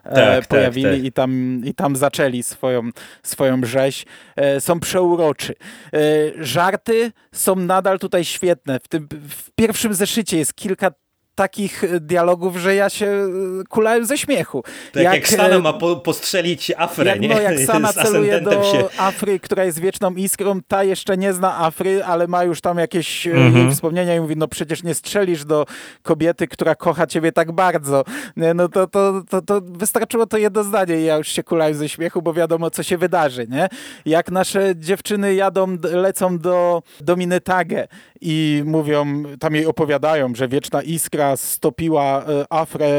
e, 0.04 0.14
tak, 0.14 0.14
tak, 0.14 0.47
pojawili 0.47 0.97
tak, 0.97 1.04
I, 1.04 1.12
tam, 1.12 1.62
i 1.64 1.75
tam 1.75 1.97
zaczęli 1.97 2.42
swoją, 2.42 2.90
swoją 3.23 3.64
rzeź. 3.64 4.06
E, 4.37 4.61
są 4.61 4.80
przeuroczy. 4.80 5.54
E, 5.94 5.99
żarty 6.44 7.12
są 7.32 7.56
nadal 7.56 7.92
tutaj 7.99 8.25
świetne. 8.25 8.81
W, 8.81 8.89
tym, 8.89 9.09
w 9.29 9.51
pierwszym 9.55 9.95
zeszycie 9.95 10.39
jest 10.39 10.55
kilka 10.55 10.91
takich 11.35 11.85
e, 11.85 12.01
dialogów, 12.01 12.57
że 12.57 12.75
ja 12.75 12.91
się 12.91 13.07
e, 13.07 13.29
kulałem 13.69 14.07
ze 14.07 14.19
śmiechu. 14.19 14.62
Tak 14.93 15.03
jak, 15.03 15.15
jak 15.15 15.29
Sana 15.29 15.57
e, 15.57 15.59
ma 15.59 15.73
po, 15.73 15.97
postrzelić 15.97 16.73
Afrę, 16.77 17.11
jak, 17.11 17.21
nie? 17.21 17.29
No, 17.29 17.41
jak 17.41 17.59
Sana 17.71 17.93
celuje 17.93 18.41
do 18.41 18.51
się... 18.51 18.85
Afry, 18.99 19.41
która 19.41 19.65
jest 19.65 19.81
wieczną 19.81 20.15
iskrą, 20.15 20.61
ta 20.69 20.85
jeszcze 20.85 21.17
nie 21.17 21.33
zna 21.33 21.59
Afry, 21.59 22.05
ale 22.05 22.27
ma 22.27 22.45
już 22.45 22.61
tam 22.61 22.79
jakieś 22.79 23.27
mhm. 23.27 23.73
wspomnienia 23.73 24.17
i 24.17 24.21
mówi, 24.21 24.37
no 24.37 24.49
przecież 24.49 24.83
nie 24.83 24.95
strzelisz 24.95 25.45
do 25.45 25.67
kobiety, 26.03 26.49
która 26.49 26.75
kocha 26.75 27.07
ciebie 27.07 27.33
tak 27.33 27.53
bardzo. 27.53 28.05
Nie, 28.37 28.55
no 28.55 28.69
to, 28.69 28.87
to, 28.87 29.23
to, 29.31 29.43
to 29.43 29.61
wystarczyło 29.61 30.27
to 30.27 30.39
jedno 30.39 30.65
zdanie 30.65 31.01
i 31.01 31.05
ja 31.05 31.17
już 31.17 31.29
się 31.29 31.43
kulałem 31.43 31.75
ze 31.75 31.89
śmiechu, 31.89 32.23
bo 32.23 32.33
wiadomo, 32.33 32.71
co 32.71 32.83
się 32.83 32.99
wydarzy, 32.99 33.47
nie? 33.49 33.69
Jak 34.07 34.31
nasze 34.31 34.77
dziewczyny 34.77 35.35
jadą, 35.35 35.77
lecą 35.93 36.39
do, 36.39 36.83
do 37.01 37.17
Minetage 37.17 37.89
i 38.21 38.62
mówią, 38.67 39.23
tam 39.41 39.55
jej 39.55 39.67
opowiadają, 39.67 40.35
że 40.35 40.49
wieczna 40.49 40.83
iskra 40.83 41.22
stopiła 41.37 42.25
e, 42.25 42.45
Afrę 42.50 42.91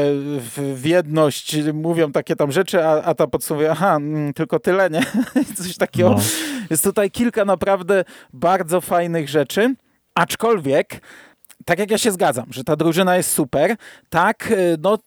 w 0.74 0.82
jedność, 0.84 1.56
mówią 1.74 2.12
takie 2.12 2.36
tam 2.36 2.52
rzeczy, 2.52 2.84
a, 2.84 3.02
a 3.02 3.14
ta 3.14 3.26
podsumowuje, 3.26 3.70
aha, 3.70 3.96
mm, 3.96 4.32
tylko 4.32 4.58
tyle, 4.58 4.90
nie? 4.90 5.02
Coś 5.64 5.76
takiego. 5.76 6.10
No. 6.10 6.20
Jest 6.70 6.84
tutaj 6.84 7.10
kilka 7.10 7.44
naprawdę 7.44 8.04
bardzo 8.32 8.80
fajnych 8.80 9.28
rzeczy, 9.28 9.74
aczkolwiek 10.14 11.00
tak 11.64 11.78
jak 11.78 11.90
ja 11.90 11.98
się 11.98 12.12
zgadzam, 12.12 12.46
że 12.50 12.64
ta 12.64 12.76
drużyna 12.76 13.16
jest 13.16 13.32
super, 13.32 13.76
tak, 14.08 14.52
e, 14.52 14.56
no 14.82 14.98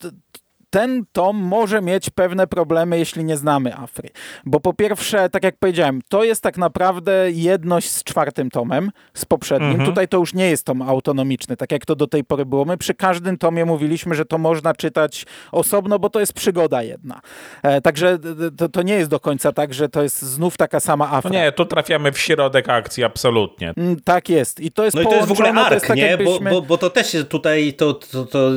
ten 0.69 1.05
tom 1.12 1.38
może 1.38 1.81
mieć 1.81 2.09
pewne 2.09 2.47
problemy, 2.47 3.00
jeśli 3.00 3.24
nie 3.24 3.38
znamy 3.38 3.75
Afry. 3.75 4.09
Bo 4.45 4.59
po 4.59 4.74
pierwsze, 4.74 5.29
tak 5.29 5.43
jak 5.43 5.57
powiedziałem, 5.57 6.01
to 6.09 6.24
jest 6.24 6.43
tak 6.43 6.57
naprawdę 6.57 7.31
jedność 7.31 7.89
z 7.89 8.03
czwartym 8.03 8.50
tomem, 8.50 8.91
z 9.13 9.25
poprzednim. 9.25 9.71
Mhm. 9.71 9.89
Tutaj 9.89 10.07
to 10.07 10.17
już 10.17 10.33
nie 10.33 10.50
jest 10.50 10.65
tom 10.65 10.81
autonomiczny, 10.81 11.57
tak 11.57 11.71
jak 11.71 11.86
to 11.86 11.95
do 11.95 12.07
tej 12.07 12.24
pory 12.24 12.45
było. 12.45 12.65
My 12.65 12.77
przy 12.77 12.93
każdym 12.93 13.38
tomie 13.38 13.65
mówiliśmy, 13.65 14.15
że 14.15 14.25
to 14.25 14.38
można 14.38 14.74
czytać 14.74 15.25
osobno, 15.51 16.00
bo 16.00 16.09
to 16.09 16.19
jest 16.19 16.33
przygoda 16.33 16.83
jedna. 16.83 17.21
E, 17.63 17.81
także 17.81 18.17
to, 18.57 18.69
to, 18.69 18.81
nie 18.81 18.93
jest 18.93 19.09
do 19.09 19.19
końca 19.19 19.51
tak, 19.51 19.74
że 19.74 19.89
to 19.89 20.03
jest 20.03 20.21
znów 20.21 20.57
taka 20.57 20.79
sama 20.79 21.12
Afra. 21.12 21.31
No 21.33 21.39
nie, 21.39 21.51
tu 21.51 21.65
trafiamy 21.65 22.12
w 22.12 22.19
środek 22.19 22.69
akcji, 22.69 23.03
absolutnie. 23.03 23.74
Mm, 23.77 24.00
tak 24.03 24.29
jest. 24.29 24.59
I 24.59 24.71
to 24.71 24.86
jest 24.86 24.95
No 24.95 25.01
i 25.01 25.05
to 25.05 25.15
jest 25.15 25.27
w 25.27 25.31
ogóle 25.31 25.51
ark, 25.51 25.88
tak 25.88 25.97
nie? 25.97 26.05
Jakbyśmy... 26.05 26.50
Bo, 26.51 26.62
bo, 26.62 26.67
bo, 26.67 26.77
to 26.77 26.89
też 26.89 27.15
tutaj, 27.29 27.74
to, 27.74 27.93
to, 27.93 28.25
to, 28.25 28.50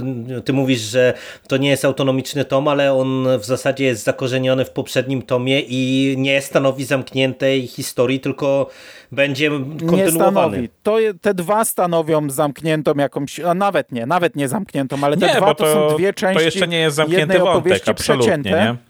ty 0.45 0.52
mówisz, 0.52 0.81
że 0.81 1.14
to 1.49 1.57
nie 1.57 1.71
jest 1.71 1.85
autonomiczne 1.85 2.00
autonomiczny 2.00 2.45
tom, 2.45 2.69
ale 2.69 2.92
on 2.95 3.26
w 3.38 3.45
zasadzie 3.45 3.85
jest 3.85 4.04
zakorzeniony 4.04 4.64
w 4.64 4.71
poprzednim 4.71 5.23
tomie 5.23 5.61
i 5.61 6.14
nie 6.19 6.42
stanowi 6.42 6.85
zamkniętej 6.85 7.66
historii, 7.66 8.21
tylko 8.21 8.71
będzie 9.12 9.50
kontynuowany. 9.50 10.07
Nie 10.07 10.11
stanowi. 10.11 10.69
To, 10.83 10.97
te 11.21 11.35
dwa 11.35 11.64
stanowią 11.64 12.30
zamkniętą 12.30 12.92
jakąś, 12.97 13.40
a 13.40 13.54
nawet 13.54 13.92
nie, 13.92 14.07
nawet 14.07 14.37
nie 14.37 14.49
zamkniętą, 14.49 14.97
ale 15.02 15.16
te 15.16 15.26
nie, 15.26 15.35
dwa 15.35 15.54
to, 15.54 15.64
to, 15.64 15.73
są 15.73 15.97
dwie 15.97 16.12
części 16.12 16.38
To 16.38 16.45
jeszcze 16.45 16.69
nie 16.69 16.78
jest 16.78 16.97
zamknięty 16.97 17.38
wątek, 17.38 17.88
absolutnie, 17.88 18.25
przecięte. 18.25 18.50
nie? 18.50 18.89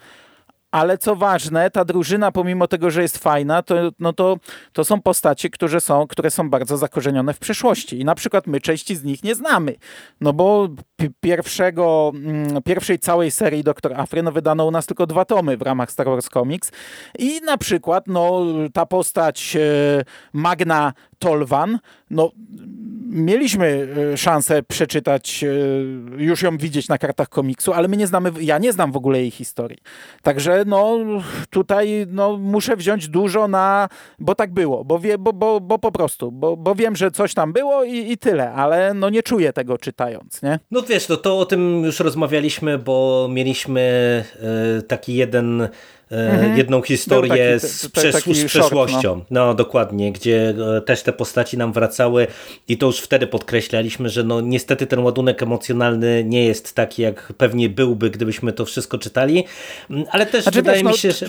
Ale 0.70 0.98
co 0.98 1.16
ważne, 1.16 1.70
ta 1.70 1.84
drużyna, 1.84 2.32
pomimo 2.32 2.68
tego, 2.68 2.90
że 2.90 3.02
jest 3.02 3.18
fajna, 3.18 3.62
to, 3.62 3.74
no 3.98 4.12
to, 4.12 4.36
to 4.72 4.84
są 4.84 5.02
postacie, 5.02 5.50
które 5.50 5.80
są, 5.80 6.06
które 6.06 6.30
są 6.30 6.50
bardzo 6.50 6.76
zakorzenione 6.76 7.34
w 7.34 7.38
przeszłości. 7.38 8.00
I 8.00 8.04
na 8.04 8.14
przykład 8.14 8.46
my 8.46 8.60
części 8.60 8.96
z 8.96 9.04
nich 9.04 9.24
nie 9.24 9.34
znamy. 9.34 9.74
No 10.20 10.32
bo 10.32 10.68
pierwszego, 11.20 12.12
mm, 12.14 12.62
pierwszej 12.62 12.98
całej 12.98 13.30
serii 13.30 13.64
Doktor 13.64 14.00
Afry 14.00 14.22
no 14.22 14.32
wydano 14.32 14.66
u 14.66 14.70
nas 14.70 14.86
tylko 14.86 15.06
dwa 15.06 15.24
tomy 15.24 15.56
w 15.56 15.62
ramach 15.62 15.90
Star 15.90 16.06
Wars 16.06 16.28
Comics. 16.28 16.72
I 17.18 17.40
na 17.40 17.58
przykład 17.58 18.04
no, 18.06 18.42
ta 18.72 18.86
postać 18.86 19.56
e, 19.56 19.60
Magna 20.32 20.92
Tolwan, 21.20 21.78
no 22.10 22.30
mieliśmy 23.10 23.88
e, 24.12 24.16
szansę 24.16 24.62
przeczytać, 24.62 25.44
e, 25.44 25.48
już 26.22 26.42
ją 26.42 26.58
widzieć 26.58 26.88
na 26.88 26.98
kartach 26.98 27.28
komiksu, 27.28 27.72
ale 27.72 27.88
my 27.88 27.96
nie 27.96 28.06
znamy, 28.06 28.32
ja 28.40 28.58
nie 28.58 28.72
znam 28.72 28.92
w 28.92 28.96
ogóle 28.96 29.20
jej 29.20 29.30
historii. 29.30 29.78
Także 30.22 30.64
no 30.66 30.98
tutaj 31.50 32.06
no, 32.10 32.36
muszę 32.36 32.76
wziąć 32.76 33.08
dużo 33.08 33.48
na, 33.48 33.88
bo 34.18 34.34
tak 34.34 34.52
było, 34.52 34.84
bo, 34.84 34.98
wie, 34.98 35.18
bo, 35.18 35.32
bo, 35.32 35.60
bo 35.60 35.78
po 35.78 35.92
prostu, 35.92 36.32
bo, 36.32 36.56
bo 36.56 36.74
wiem, 36.74 36.96
że 36.96 37.10
coś 37.10 37.34
tam 37.34 37.52
było 37.52 37.84
i, 37.84 38.12
i 38.12 38.18
tyle, 38.18 38.52
ale 38.52 38.94
no 38.94 39.10
nie 39.10 39.22
czuję 39.22 39.52
tego 39.52 39.78
czytając, 39.78 40.42
nie? 40.42 40.58
No 40.70 40.82
wiesz, 40.82 41.08
no 41.08 41.16
to 41.16 41.38
o 41.38 41.46
tym 41.46 41.84
już 41.84 42.00
rozmawialiśmy, 42.00 42.78
bo 42.78 43.28
mieliśmy 43.30 44.24
y, 44.78 44.82
taki 44.82 45.14
jeden 45.14 45.68
Mhm. 46.10 46.58
jedną 46.58 46.82
historię 46.82 47.54
taki, 47.60 47.72
z, 47.72 47.88
przesz 47.88 48.14
z 48.14 48.44
przeszłością. 48.44 49.00
Short, 49.00 49.30
no. 49.30 49.46
no. 49.46 49.54
dokładnie, 49.54 50.12
gdzie 50.12 50.54
e, 50.76 50.80
też 50.80 51.02
te 51.02 51.12
postaci 51.12 51.58
nam 51.58 51.72
wracały 51.72 52.26
i 52.68 52.78
to 52.78 52.86
już 52.86 53.00
wtedy 53.00 53.26
podkreślaliśmy, 53.26 54.08
że 54.08 54.24
no 54.24 54.40
niestety 54.40 54.86
ten 54.86 54.98
ładunek 54.98 55.42
emocjonalny 55.42 56.24
nie 56.24 56.44
jest 56.44 56.74
taki, 56.74 57.02
jak 57.02 57.32
pewnie 57.38 57.68
byłby, 57.68 58.10
gdybyśmy 58.10 58.52
to 58.52 58.64
wszystko 58.64 58.98
czytali, 58.98 59.44
mm, 59.90 60.04
ale 60.10 60.26
też 60.26 60.42
znaczy, 60.42 60.58
wydaje 60.58 60.76
wiesz, 60.76 60.84
mi 60.84 60.90
no, 60.90 60.96
się, 60.96 61.12
że... 61.12 61.26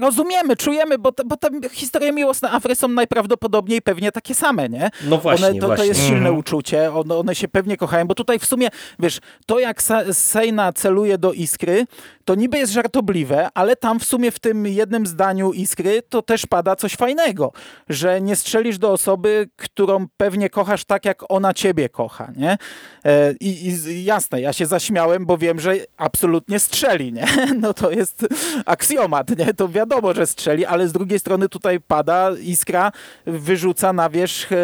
Rozumiemy, 0.00 0.56
czujemy, 0.56 0.98
bo 0.98 1.12
te, 1.12 1.24
bo 1.24 1.36
te 1.36 1.48
historie 1.72 2.12
miłosne 2.12 2.50
Afry 2.50 2.74
są 2.74 2.88
najprawdopodobniej 2.88 3.82
pewnie 3.82 4.12
takie 4.12 4.34
same, 4.34 4.68
nie? 4.68 4.90
No 5.04 5.18
właśnie, 5.18 5.46
one, 5.46 5.60
to, 5.60 5.66
właśnie. 5.66 5.84
to 5.84 5.88
jest 5.88 6.00
silne 6.00 6.18
mhm. 6.18 6.38
uczucie, 6.38 6.92
one, 6.92 7.14
one 7.16 7.34
się 7.34 7.48
pewnie 7.48 7.76
kochają, 7.76 8.06
bo 8.06 8.14
tutaj 8.14 8.38
w 8.38 8.44
sumie, 8.44 8.68
wiesz, 8.98 9.18
to 9.46 9.58
jak 9.58 9.82
Sejna 10.12 10.72
celuje 10.72 11.18
do 11.18 11.32
Iskry, 11.32 11.86
to 12.24 12.34
niby 12.34 12.58
jest 12.58 12.72
żartobliwe, 12.72 13.48
ale 13.54 13.76
tam 13.76 14.00
w 14.00 14.04
sumie 14.04 14.23
w 14.30 14.38
tym 14.38 14.66
jednym 14.66 15.06
zdaniu 15.06 15.52
Iskry 15.52 16.02
to 16.02 16.22
też 16.22 16.46
pada 16.46 16.76
coś 16.76 16.96
fajnego, 16.96 17.52
że 17.88 18.20
nie 18.20 18.36
strzelisz 18.36 18.78
do 18.78 18.92
osoby, 18.92 19.48
którą 19.56 20.06
pewnie 20.16 20.50
kochasz 20.50 20.84
tak, 20.84 21.04
jak 21.04 21.22
ona 21.28 21.54
ciebie 21.54 21.88
kocha, 21.88 22.32
nie? 22.36 22.58
E, 23.04 23.32
I, 23.40 23.68
i 23.68 24.04
jasne, 24.04 24.40
ja 24.40 24.52
się 24.52 24.66
zaśmiałem, 24.66 25.26
bo 25.26 25.38
wiem, 25.38 25.60
że 25.60 25.74
absolutnie 25.96 26.58
strzeli, 26.58 27.12
nie? 27.12 27.26
No 27.64 27.74
to 27.74 27.90
jest 27.90 28.26
aksjomat, 28.66 29.38
nie? 29.38 29.54
To 29.54 29.68
wiadomo, 29.68 30.14
że 30.14 30.26
strzeli, 30.26 30.66
ale 30.66 30.88
z 30.88 30.92
drugiej 30.92 31.18
strony 31.18 31.48
tutaj 31.48 31.80
pada 31.80 32.30
Iskra, 32.42 32.92
wyrzuca 33.26 33.92
na 33.92 34.10
wierzch 34.10 34.52
e, 34.52 34.56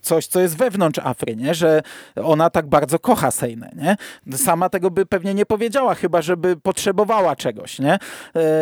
coś, 0.00 0.26
co 0.26 0.40
jest 0.40 0.56
wewnątrz 0.56 1.00
Afry, 1.04 1.36
nie? 1.36 1.54
Że 1.54 1.82
ona 2.16 2.50
tak 2.50 2.66
bardzo 2.66 2.98
kocha 2.98 3.30
Sejnę, 3.30 3.70
nie? 3.76 3.96
Sama 4.36 4.68
tego 4.68 4.90
by 4.90 5.06
pewnie 5.06 5.34
nie 5.34 5.46
powiedziała, 5.46 5.94
chyba 5.94 6.22
żeby 6.22 6.56
potrzebowała 6.56 7.36
czegoś, 7.36 7.78
nie? 7.78 7.98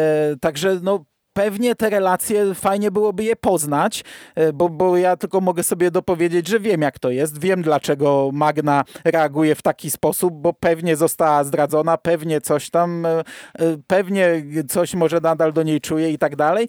E, 0.07 0.37
także 0.41 0.81
no 0.83 1.05
pewnie 1.37 1.75
te 1.75 1.91
relacje 1.91 2.55
fajnie 2.55 2.91
byłoby 2.91 3.25
je 3.25 3.37
poznać, 3.37 4.05
e, 4.35 4.53
bo, 4.53 4.69
bo 4.69 4.97
ja 4.97 5.17
tylko 5.17 5.41
mogę 5.41 5.63
sobie 5.63 5.91
dopowiedzieć, 5.91 6.49
że 6.49 6.61
wiem 6.61 6.83
jak 6.83 6.99
to 6.99 7.11
jest, 7.11 7.41
wiem 7.41 7.63
dlaczego 7.63 8.31
Magna 8.33 8.85
reaguje 9.05 9.55
w 9.55 9.63
taki 9.63 9.91
sposób, 9.91 10.35
bo 10.35 10.53
pewnie 10.53 10.97
została 10.97 11.45
zdradzona, 11.45 11.99
pewnie 11.99 12.41
coś 12.41 12.71
tam, 12.71 13.07
e, 13.07 13.19
e, 13.19 13.25
pewnie 13.87 14.43
coś 14.69 14.95
może 14.95 15.21
nadal 15.21 15.53
do 15.53 15.63
niej 15.63 15.81
czuje 15.81 16.11
i 16.11 16.19
tak 16.19 16.37
dalej. 16.37 16.69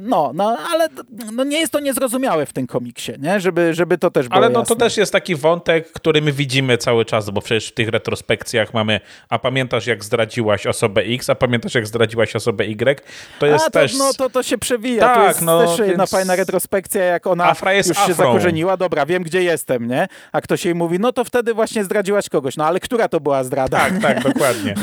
No, 0.00 0.30
no 0.34 0.58
ale 0.72 0.88
no, 1.32 1.44
nie 1.44 1.58
jest 1.58 1.72
to 1.72 1.80
niezrozumiałe 1.80 2.46
w 2.46 2.52
tym 2.52 2.66
komiksie, 2.66 3.12
nie? 3.18 3.40
Żeby, 3.40 3.74
żeby 3.74 3.98
to 3.98 4.10
też 4.10 4.28
było 4.28 4.38
Ale 4.38 4.48
no 4.50 4.60
jasne. 4.60 4.74
to 4.74 4.80
też 4.80 4.96
jest 4.96 5.12
taki 5.12 5.36
wątek, 5.36 5.92
który 5.92 6.22
my 6.22 6.32
widzimy 6.32 6.78
cały 6.78 7.04
czas, 7.04 7.30
bo 7.30 7.40
przecież 7.40 7.68
w 7.68 7.74
tych 7.74 7.88
retrospekcjach 7.88 8.74
mamy, 8.74 9.00
a 9.28 9.38
pamiętasz 9.38 9.86
jak 9.86 10.04
zdradziłaś 10.04 10.66
osobę 10.66 11.02
X, 11.02 11.30
a 11.30 11.34
pamiętasz 11.34 11.74
jak 11.74 11.86
zdradziłaś 11.86 12.36
osobę 12.36 12.64
Y? 12.64 13.02
To 13.38 13.46
jest 13.46 13.69
też... 13.70 13.98
no 13.98 14.12
to, 14.12 14.30
to 14.30 14.42
się 14.42 14.58
przewija. 14.58 15.00
Tak, 15.00 15.16
to 15.16 15.28
jest 15.28 15.42
no, 15.42 15.66
też 15.66 15.88
jedna 15.88 16.06
fajna 16.06 16.36
retrospekcja, 16.36 17.04
jak 17.04 17.26
ona 17.26 17.48
już 17.48 17.50
afrą. 17.52 18.06
się 18.06 18.14
zakorzeniła. 18.14 18.76
Dobra, 18.76 19.06
wiem, 19.06 19.22
gdzie 19.22 19.42
jestem, 19.42 19.88
nie? 19.88 20.08
A 20.32 20.40
ktoś 20.40 20.64
jej 20.64 20.74
mówi, 20.74 20.98
no 20.98 21.12
to 21.12 21.24
wtedy 21.24 21.54
właśnie 21.54 21.84
zdradziłaś 21.84 22.28
kogoś. 22.28 22.56
No 22.56 22.66
ale 22.66 22.80
która 22.80 23.08
to 23.08 23.20
była 23.20 23.44
zdrada? 23.44 23.78
Tak, 23.78 24.02
tak, 24.02 24.22
dokładnie. 24.32 24.74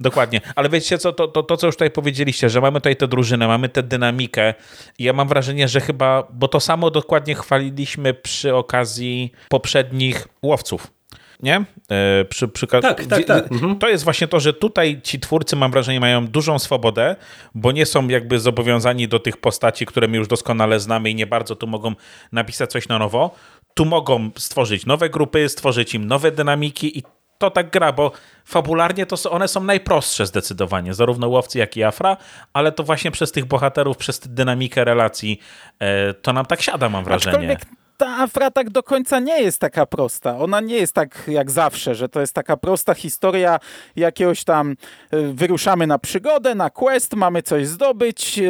dokładnie. 0.00 0.40
Ale 0.56 0.68
wiecie 0.68 0.98
co, 0.98 1.12
to, 1.12 1.28
to, 1.28 1.42
to, 1.42 1.56
co 1.56 1.66
już 1.66 1.76
tutaj 1.76 1.90
powiedzieliście, 1.90 2.50
że 2.50 2.60
mamy 2.60 2.80
tutaj 2.80 2.96
tę 2.96 3.08
drużynę, 3.08 3.48
mamy 3.48 3.68
tę 3.68 3.82
dynamikę 3.82 4.54
i 4.98 5.04
ja 5.04 5.12
mam 5.12 5.28
wrażenie, 5.28 5.68
że 5.68 5.80
chyba, 5.80 6.26
bo 6.32 6.48
to 6.48 6.60
samo 6.60 6.90
dokładnie 6.90 7.34
chwaliliśmy 7.34 8.14
przy 8.14 8.54
okazji 8.54 9.32
poprzednich 9.48 10.28
łowców 10.42 11.01
nie? 11.42 11.64
E, 11.90 12.24
przy, 12.24 12.48
przy, 12.48 12.66
tak, 12.66 13.04
tak, 13.04 13.24
tak. 13.24 13.52
Mhm. 13.52 13.78
To 13.78 13.88
jest 13.88 14.04
właśnie 14.04 14.28
to, 14.28 14.40
że 14.40 14.52
tutaj 14.52 15.00
ci 15.02 15.20
twórcy, 15.20 15.56
mam 15.56 15.70
wrażenie, 15.70 16.00
mają 16.00 16.26
dużą 16.26 16.58
swobodę, 16.58 17.16
bo 17.54 17.72
nie 17.72 17.86
są 17.86 18.08
jakby 18.08 18.40
zobowiązani 18.40 19.08
do 19.08 19.18
tych 19.18 19.36
postaci, 19.36 19.86
które 19.86 20.08
my 20.08 20.16
już 20.16 20.28
doskonale 20.28 20.80
znamy 20.80 21.10
i 21.10 21.14
nie 21.14 21.26
bardzo 21.26 21.56
tu 21.56 21.66
mogą 21.66 21.94
napisać 22.32 22.70
coś 22.70 22.88
na 22.88 22.98
nowo. 22.98 23.30
tu 23.74 23.84
mogą 23.84 24.30
stworzyć 24.38 24.86
nowe 24.86 25.10
grupy, 25.10 25.48
stworzyć 25.48 25.94
im 25.94 26.06
nowe 26.06 26.32
dynamiki 26.32 26.98
i 26.98 27.02
to 27.38 27.50
tak 27.50 27.70
gra, 27.70 27.92
bo 27.92 28.12
fabularnie 28.44 29.06
to 29.06 29.30
one 29.30 29.48
są 29.48 29.64
najprostsze 29.64 30.26
zdecydowanie, 30.26 30.94
zarówno 30.94 31.28
Łowcy, 31.28 31.58
jak 31.58 31.76
i 31.76 31.82
Afra, 31.82 32.16
ale 32.52 32.72
to 32.72 32.82
właśnie 32.82 33.10
przez 33.10 33.32
tych 33.32 33.44
bohaterów, 33.44 33.96
przez 33.96 34.20
dynamikę 34.28 34.84
relacji 34.84 35.40
e, 35.78 36.14
to 36.14 36.32
nam 36.32 36.46
tak 36.46 36.62
siada, 36.62 36.88
mam 36.88 37.04
wrażenie. 37.04 37.36
Aczkolwiek 37.36 37.81
ta 38.02 38.18
afra 38.18 38.50
tak 38.50 38.70
do 38.70 38.82
końca 38.82 39.20
nie 39.20 39.42
jest 39.42 39.58
taka 39.58 39.86
prosta. 39.86 40.38
Ona 40.38 40.60
nie 40.60 40.76
jest 40.76 40.92
tak 40.92 41.22
jak 41.28 41.50
zawsze, 41.50 41.94
że 41.94 42.08
to 42.08 42.20
jest 42.20 42.34
taka 42.34 42.56
prosta 42.56 42.94
historia 42.94 43.58
jakiegoś 43.96 44.44
tam 44.44 44.76
e, 45.10 45.22
wyruszamy 45.32 45.86
na 45.86 45.98
przygodę, 45.98 46.54
na 46.54 46.70
quest, 46.70 47.14
mamy 47.14 47.42
coś 47.42 47.66
zdobyć, 47.66 48.38
e, 48.38 48.42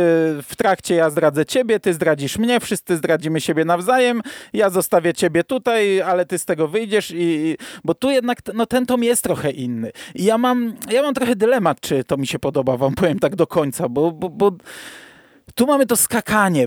w 0.42 0.56
trakcie 0.56 0.94
ja 0.94 1.10
zdradzę 1.10 1.46
ciebie, 1.46 1.80
ty 1.80 1.94
zdradzisz 1.94 2.38
mnie, 2.38 2.60
wszyscy 2.60 2.96
zdradzimy 2.96 3.40
siebie 3.40 3.64
nawzajem, 3.64 4.22
ja 4.52 4.70
zostawię 4.70 5.14
ciebie 5.14 5.44
tutaj, 5.44 6.00
ale 6.00 6.26
ty 6.26 6.38
z 6.38 6.44
tego 6.44 6.68
wyjdziesz 6.68 7.12
i, 7.16 7.56
bo 7.84 7.94
tu 7.94 8.10
jednak 8.10 8.38
no, 8.54 8.66
ten 8.66 8.86
tom 8.86 9.04
jest 9.04 9.22
trochę 9.22 9.50
inny. 9.50 9.92
I 10.14 10.24
ja 10.24 10.38
mam, 10.38 10.74
ja 10.90 11.02
mam 11.02 11.14
trochę 11.14 11.36
dylemat, 11.36 11.80
czy 11.80 12.04
to 12.04 12.16
mi 12.16 12.26
się 12.26 12.38
podoba, 12.38 12.76
wam 12.76 12.94
powiem 12.94 13.18
tak 13.18 13.36
do 13.36 13.46
końca, 13.46 13.88
bo, 13.88 14.12
bo, 14.12 14.28
bo 14.28 14.52
tu 15.54 15.66
mamy 15.66 15.86
to 15.86 15.96
skakanie. 15.96 16.66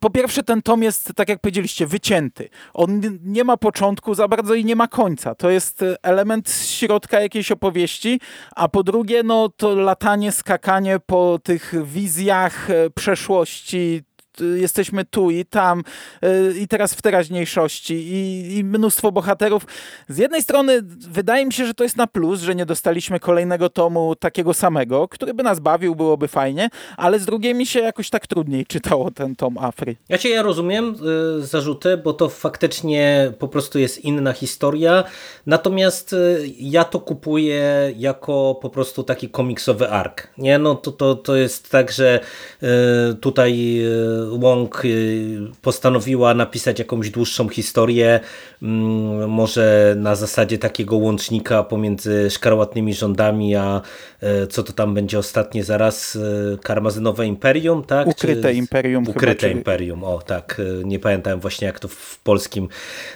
Po 0.00 0.10
pierwsze, 0.10 0.42
ten 0.42 0.62
tom 0.62 0.82
jest, 0.82 1.12
tak 1.16 1.28
jak 1.28 1.40
powiedzieliście, 1.40 1.86
wycięty. 1.86 2.48
On 2.74 3.00
nie 3.22 3.44
ma 3.44 3.56
początku 3.56 4.14
za 4.14 4.28
bardzo 4.28 4.54
i 4.54 4.64
nie 4.64 4.76
ma 4.76 4.88
końca. 4.88 5.34
To 5.34 5.50
jest 5.50 5.82
e, 5.82 5.96
element 6.02 6.50
środka 6.50 7.20
jakiejś 7.20 7.52
opowieści, 7.52 8.20
a 8.56 8.68
po 8.68 8.82
drugie, 8.82 9.22
no 9.22 9.48
to 9.48 9.74
latanie, 9.74 10.32
skakanie 10.32 11.00
po 11.06 11.38
tych 11.42 11.74
wizjach 11.84 12.70
e, 12.70 12.90
przeszłości, 12.90 14.02
jesteśmy 14.40 15.04
tu 15.04 15.30
i 15.30 15.44
tam 15.44 15.82
y, 16.24 16.54
i 16.58 16.68
teraz 16.68 16.94
w 16.94 17.02
teraźniejszości 17.02 17.94
i, 17.94 18.56
i, 18.56 18.64
mnóstwo 18.64 19.12
bohaterów. 19.12 19.66
Z 20.08 20.18
jednej 20.18 20.42
strony 20.42 20.80
wydaje 21.10 21.46
mi 21.46 21.52
się, 21.52 21.66
że 21.66 21.74
to 21.74 21.84
jest 21.84 21.96
na 21.96 22.06
plus, 22.06 22.40
że 22.40 22.54
nie 22.54 22.66
dostaliśmy 22.66 23.20
kolejnego 23.20 23.68
tomu 23.68 24.16
takiego 24.16 24.54
samego, 24.54 25.08
który 25.08 25.34
by 25.34 25.42
nas 25.42 25.60
bawił, 25.60 25.94
byłoby 25.94 26.28
fajnie, 26.28 26.68
ale 26.96 27.18
z 27.18 27.26
drugiej 27.26 27.54
mi 27.54 27.66
się 27.66 27.80
jakoś 27.80 28.10
tak 28.10 28.26
trudniej 28.26 28.66
czytało 28.66 29.10
ten 29.10 29.36
tom 29.36 29.58
Afry. 29.58 29.96
Ja 30.08 30.18
cię 30.18 30.28
ja 30.28 30.42
rozumiem 30.42 30.94
y, 31.38 31.46
zarzuty, 31.46 31.96
bo 31.96 32.12
to 32.12 32.28
faktycznie 32.28 33.32
po 33.38 33.48
prostu 33.48 33.78
jest 33.78 34.04
inna 34.04 34.32
historia, 34.32 35.04
natomiast 35.46 36.12
y, 36.12 36.52
ja 36.58 36.84
to 36.84 37.00
kupuję 37.00 37.92
jako 37.96 38.58
po 38.62 38.70
prostu 38.70 39.02
taki 39.02 39.28
komiksowy 39.28 39.88
ark. 39.88 40.28
Nie, 40.38 40.58
no 40.58 40.74
to, 40.74 40.92
to, 40.92 41.14
to 41.14 41.36
jest 41.36 41.70
tak, 41.70 41.92
że 41.92 42.20
y, 42.62 43.14
tutaj 43.14 43.80
y, 43.80 44.27
Wong 44.38 44.84
y, 44.84 45.38
postanowiła 45.62 46.34
napisać 46.34 46.78
jakąś 46.78 47.10
dłuższą 47.10 47.48
historię, 47.48 48.20
mm, 48.62 49.30
może 49.30 49.94
na 49.98 50.14
zasadzie 50.14 50.58
takiego 50.58 50.96
łącznika 50.96 51.62
pomiędzy 51.62 52.30
szkarłatnymi 52.30 52.94
rządami, 52.94 53.56
a 53.56 53.80
e, 54.20 54.46
co 54.46 54.62
to 54.62 54.72
tam 54.72 54.94
będzie 54.94 55.18
ostatnie 55.18 55.64
zaraz, 55.64 56.16
e, 56.16 56.58
Karmazynowe 56.58 57.26
Imperium, 57.26 57.84
tak? 57.84 58.06
Ukryte 58.06 58.48
Czy... 58.48 58.54
Imperium. 58.54 59.08
Ukryte 59.08 59.48
chyba, 59.48 59.58
Imperium, 59.58 60.04
o 60.04 60.18
tak, 60.18 60.60
e, 60.60 60.84
nie 60.84 60.98
pamiętałem 60.98 61.40
właśnie 61.40 61.66
jak 61.66 61.80
to 61.80 61.88
w 61.88 62.18
polskim 62.18 62.68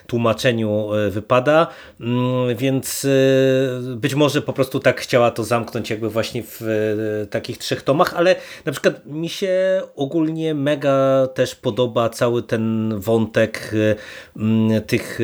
tłumaczeniu 0.07 0.89
wypada, 1.11 1.67
mm, 2.01 2.57
więc 2.57 3.07
być 3.97 4.15
może 4.15 4.43
po 4.43 4.53
prostu 4.53 4.81
tak 4.81 5.01
chciała 5.01 5.31
to 5.31 5.45
zamknąć 5.45 5.91
jakby 5.91 6.11
właśnie 6.11 6.43
w 6.47 6.61
takich 7.31 7.59
trzech 7.59 7.83
tomach, 7.83 8.15
ale 8.15 8.37
na 8.65 8.73
przykład 8.73 9.07
mi 9.07 9.29
się 9.29 9.83
ogólnie 9.97 10.55
mega 10.55 11.02
też 11.35 11.55
podoba 11.55 12.09
cały 12.09 12.43
ten 12.43 12.95
wątek 12.99 13.71
mm, 14.37 14.83
tych 14.83 15.19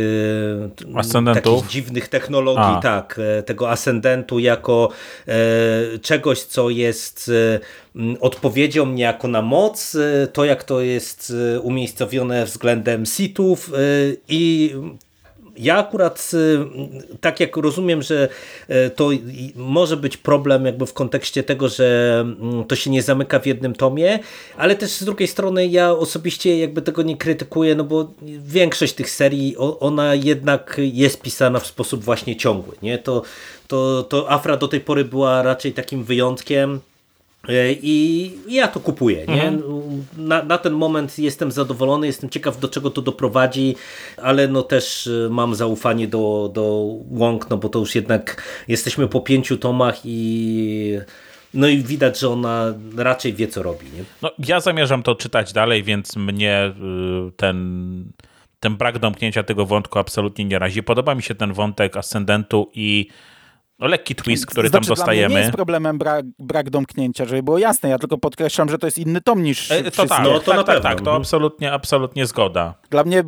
e, 0.95 0.99
Ascendentów. 0.99 1.55
takich 1.55 1.71
dziwnych 1.71 2.09
technologii, 2.09 2.75
A. 2.77 2.81
tak, 2.83 3.21
e, 3.39 3.43
tego 3.43 3.71
ascendentu 3.71 4.39
jako 4.39 4.89
e, 5.29 5.99
czegoś, 5.99 6.43
co 6.43 6.71
jest 6.71 7.31
odpowiedzią 8.21 8.87
niejako 8.87 9.29
na 9.29 9.43
moc, 9.43 9.97
to 10.33 10.45
jak 10.45 10.65
to 10.65 10.81
jest 10.81 11.33
umiejscowione 11.63 12.45
względem 12.45 13.07
sitów 13.07 13.71
i 14.29 14.75
ja 15.59 15.79
akurat 15.79 16.31
y, 16.35 16.59
tak 17.21 17.41
jak 17.41 17.57
rozumiem, 17.57 18.03
że 18.03 18.29
y, 18.71 18.91
to 18.91 19.11
może 19.57 19.97
być 19.97 20.17
problem 20.17 20.67
jakby 20.67 20.87
w 20.87 20.93
kontekście 20.93 21.43
tego, 21.43 21.69
że 21.69 22.19
mm, 22.21 22.65
to 22.65 22.77
się 22.77 22.91
nie 22.91 23.03
zamyka 23.03 23.39
w 23.39 23.47
jednym 23.47 23.75
tomie, 23.75 24.19
ale 24.57 24.75
też 24.75 24.91
z 24.91 25.05
drugiej 25.05 25.29
strony 25.29 25.67
ja 25.67 25.93
osobiście 25.93 26.59
jakby 26.59 26.83
tego 26.83 27.03
nie 27.03 27.17
krytykuję, 27.17 27.75
no 27.75 27.85
bo 27.85 28.13
większość 28.47 28.93
tych 28.93 29.11
serii 29.11 29.57
ona 29.81 30.15
jednak 30.15 30.77
jest 30.79 31.23
pisana 31.23 31.61
w 31.61 31.67
sposób 31.67 32.05
właśnie 32.05 32.37
ciągły, 32.37 32.77
nie? 32.83 32.99
To, 32.99 33.23
to, 33.69 34.03
to 34.03 34.31
Afra 34.31 34.57
do 34.57 34.69
tej 34.69 34.81
pory 34.81 35.05
była 35.05 35.43
raczej 35.43 35.73
takim 35.73 36.05
wyjątkiem, 36.05 36.81
I 37.83 38.33
ja 38.49 38.69
to 38.69 38.81
kupuję. 38.81 39.27
Nie? 39.27 39.49
Mhm. 39.49 40.05
Na, 40.17 40.43
na, 40.43 40.59
ten 40.59 40.73
moment 40.73 41.19
jestem 41.19 41.53
zadowolony, 41.53 42.07
jestem 42.07 42.31
ciekaw 42.31 42.61
do 42.61 42.69
czego 42.69 42.91
to 42.91 43.03
doprowadzi, 43.03 43.77
ale 44.17 44.49
no 44.49 44.63
też 44.63 45.07
e, 45.07 45.29
mam 45.31 45.55
zaufanie 45.55 46.09
do, 46.09 46.51
do 46.55 46.95
Wong, 47.11 47.51
no 47.51 47.57
bo 47.57 47.69
to 47.69 47.79
już 47.79 47.95
jednak 47.95 48.43
jesteśmy 48.69 49.09
po 49.09 49.21
pięciu 49.21 49.57
tomach 49.57 50.01
i 50.05 50.99
no 51.55 51.69
i 51.69 51.79
widać, 51.79 52.19
że 52.19 52.29
ona 52.29 52.75
raczej 52.97 53.35
wie 53.35 53.49
co 53.49 53.63
robi. 53.63 53.87
Nie? 53.87 54.05
No, 54.23 54.31
ja 54.39 54.61
zamierzam 54.61 55.03
to 55.03 55.15
czytać 55.15 55.53
dalej, 55.53 55.83
więc 55.83 56.17
mnie 56.17 56.73
y, 57.29 57.33
ten, 57.33 58.13
ten 58.61 58.77
brak 58.77 58.99
domknięcia 58.99 59.43
tego 59.43 59.67
wątku 59.67 59.99
absolutnie 59.99 60.45
nie 60.45 60.59
razi. 60.59 60.83
Podoba 60.83 61.15
mi 61.15 61.23
się 61.23 61.35
ten 61.35 61.53
wątek 61.53 61.97
ascendentu 61.97 62.71
i 62.75 63.09
no, 63.79 63.87
lekki 63.87 64.15
twist, 64.15 64.47
który 64.47 64.69
znaczy, 64.69 64.87
tam 64.87 64.97
dostajemy. 64.97 65.35
nie 65.35 65.41
jest 65.41 65.53
problemem 65.53 65.99
brak, 65.99 66.27
brak 66.39 66.71
domknięcia, 66.71 67.25
żeby 67.25 67.43
było 67.43 67.59
jasne. 67.59 67.89
Ja 67.89 67.99
tylko 67.99 68.19
podkreślam, 68.19 68.69
że 68.69 68.79
to 68.79 68.87
jest 68.87 68.99
inny 68.99 69.21
tom 69.21 69.43
niż 69.43 69.71
e, 69.71 69.91
to 69.91 70.07
tak, 70.07 70.25
no, 70.25 70.41
to 70.41 70.41
tak, 70.41 70.57
na 70.57 70.65
tak, 70.65 70.83
tak, 70.83 71.01
to 71.01 71.15
absolutnie, 71.15 71.73
absolutnie 71.73 72.27
zgoda. 72.27 72.75
Dla 72.91 73.05
mnie, 73.05 73.23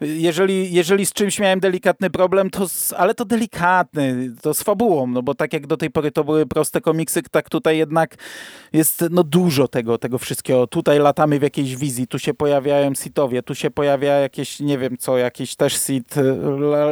jeżeli, 0.00 0.72
jeżeli 0.72 1.06
z 1.06 1.12
czymś 1.12 1.40
miałem 1.40 1.60
delikatny 1.60 2.10
problem, 2.10 2.50
to 2.50 2.68
z, 2.68 2.92
ale 2.92 3.14
to 3.14 3.24
delikatny, 3.24 4.32
to 4.42 4.54
z 4.54 4.62
fabułą, 4.62 5.06
no 5.06 5.22
bo 5.22 5.34
tak 5.34 5.52
jak 5.52 5.66
do 5.66 5.76
tej 5.76 5.90
pory 5.90 6.10
to 6.10 6.24
były 6.24 6.46
proste 6.46 6.80
komiksy, 6.80 7.22
tak 7.30 7.48
tutaj 7.48 7.78
jednak 7.78 8.14
jest 8.72 9.04
no 9.10 9.22
dużo 9.22 9.68
tego, 9.68 9.98
tego 9.98 10.18
wszystkiego. 10.18 10.66
Tutaj 10.66 10.98
latamy 10.98 11.38
w 11.38 11.42
jakiejś 11.42 11.76
wizji, 11.76 12.06
tu 12.06 12.18
się 12.18 12.34
pojawiają 12.34 12.94
sitowie, 12.94 13.42
tu 13.42 13.54
się 13.54 13.70
pojawia 13.70 14.12
jakieś, 14.12 14.60
nie 14.60 14.78
wiem 14.78 14.96
co, 14.98 15.18
jakieś 15.18 15.56
też 15.56 15.76
sit, 15.76 16.14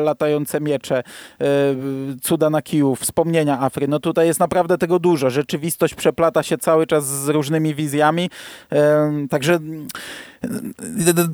latające 0.04 0.60
miecze, 0.60 1.02
e, 1.40 1.44
cuda 2.22 2.50
na 2.50 2.62
kiju, 2.62 2.96
wspomnienia 2.96 3.60
Afry. 3.60 3.88
No 3.88 4.00
tutaj 4.00 4.26
jest 4.26 4.40
naprawdę 4.40 4.78
tego 4.78 4.98
dużo. 4.98 5.30
Rzeczywistość 5.30 5.94
przeplata 5.94 6.42
się 6.42 6.58
cały 6.58 6.86
czas 6.86 7.06
z 7.06 7.28
różnymi 7.28 7.74
wizjami. 7.74 8.30
Także 9.30 9.58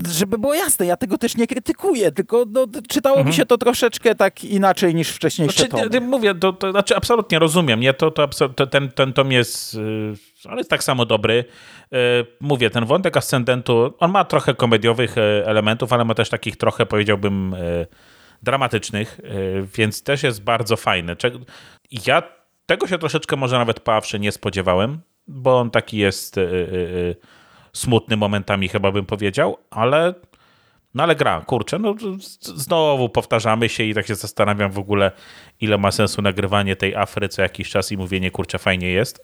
żeby 0.08 0.38
było 0.38 0.54
jasne, 0.54 0.86
ja 0.86 0.96
tego 0.96 1.18
też 1.18 1.36
nie 1.36 1.46
krytykuję, 1.46 2.12
tylko 2.12 2.44
no, 2.50 2.66
czytało 2.88 3.16
mhm. 3.16 3.26
mi 3.26 3.34
się 3.34 3.46
to 3.46 3.58
troszeczkę 3.58 4.14
tak 4.14 4.44
inaczej 4.44 4.94
niż 4.94 5.08
wcześniejsze 5.10 5.68
znaczy, 5.68 5.90
tomy. 5.90 6.00
Mówię, 6.00 6.34
to, 6.34 6.52
to, 6.52 6.70
znaczy 6.70 6.96
absolutnie 6.96 7.38
rozumiem, 7.38 7.80
nie? 7.80 7.94
To, 7.94 8.10
to, 8.10 8.28
to, 8.28 8.66
ten, 8.66 8.92
ten 8.92 9.12
tom 9.12 9.32
jest, 9.32 9.76
ale 10.44 10.56
jest 10.56 10.70
tak 10.70 10.84
samo 10.84 11.06
dobry. 11.06 11.44
Y, 11.92 11.96
mówię, 12.40 12.70
ten 12.70 12.84
wątek 12.84 13.16
ascendentu, 13.16 13.94
on 13.98 14.10
ma 14.10 14.24
trochę 14.24 14.54
komediowych 14.54 15.18
y, 15.18 15.20
elementów, 15.46 15.92
ale 15.92 16.04
ma 16.04 16.14
też 16.14 16.28
takich 16.28 16.56
trochę, 16.56 16.86
powiedziałbym, 16.86 17.54
y, 17.54 17.86
dramatycznych, 18.42 19.20
y, 19.20 19.66
więc 19.76 20.02
też 20.02 20.22
jest 20.22 20.42
bardzo 20.42 20.76
fajny. 20.76 21.16
Ja 22.06 22.22
tego 22.66 22.86
się 22.86 22.98
troszeczkę 22.98 23.36
może 23.36 23.58
nawet 23.58 23.80
pawszy 23.80 24.20
nie 24.20 24.32
spodziewałem, 24.32 25.00
bo 25.26 25.58
on 25.58 25.70
taki 25.70 25.98
jest 25.98 26.38
y, 26.38 26.40
y, 26.40 27.16
smutny 27.72 28.16
momentami 28.16 28.68
chyba 28.68 28.92
bym 28.92 29.06
powiedział, 29.06 29.56
ale 29.70 30.14
no 30.94 31.02
ale 31.02 31.16
gra, 31.16 31.44
kurczę, 31.46 31.78
no 31.78 31.94
znowu 32.42 33.08
powtarzamy 33.08 33.68
się 33.68 33.84
i 33.84 33.94
tak 33.94 34.06
się 34.06 34.14
zastanawiam 34.14 34.70
w 34.72 34.78
ogóle, 34.78 35.10
ile 35.60 35.78
ma 35.78 35.92
sensu 35.92 36.22
nagrywanie 36.22 36.76
tej 36.76 36.94
Afry 36.94 37.28
co 37.28 37.42
jakiś 37.42 37.70
czas 37.70 37.92
i 37.92 37.96
mówienie, 37.96 38.30
kurczę, 38.30 38.58
fajnie 38.58 38.88
jest. 38.88 39.20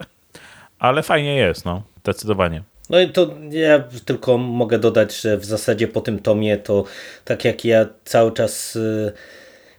Ale 0.79 1.03
fajnie 1.03 1.35
jest, 1.35 1.65
no, 1.65 1.83
zdecydowanie. 2.03 2.63
No 2.89 2.99
i 2.99 3.09
to 3.09 3.29
ja 3.51 3.83
tylko 4.05 4.37
mogę 4.37 4.79
dodać, 4.79 5.21
że 5.21 5.37
w 5.37 5.45
zasadzie 5.45 5.87
po 5.87 6.01
tym 6.01 6.19
tomie 6.19 6.57
to 6.57 6.83
tak 7.25 7.45
jak 7.45 7.65
ja 7.65 7.85
cały 8.05 8.31
czas 8.31 8.75
y, 8.75 9.13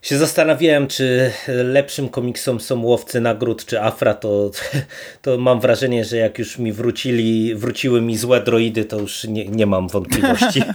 się 0.02 0.18
zastanawiałem, 0.18 0.87
czy 0.87 1.32
lepszym 1.48 2.08
komiksom 2.08 2.61
są 2.61 2.82
Łowcy 2.82 3.20
Nagród 3.20 3.64
czy 3.64 3.82
Afra, 3.82 4.14
to, 4.14 4.50
to 5.22 5.38
mam 5.38 5.61
wrażenie, 5.61 6.04
że 6.04 6.16
jak 6.16 6.38
już 6.38 6.58
mi 6.58 6.72
wrócili, 6.72 7.54
wróciły 7.54 8.00
mi 8.00 8.16
złe 8.16 8.40
droidy, 8.40 8.84
to 8.84 8.98
już 8.98 9.24
nie, 9.24 9.44
nie 9.44 9.66
mam 9.66 9.88
wątpliwości. 9.88 10.62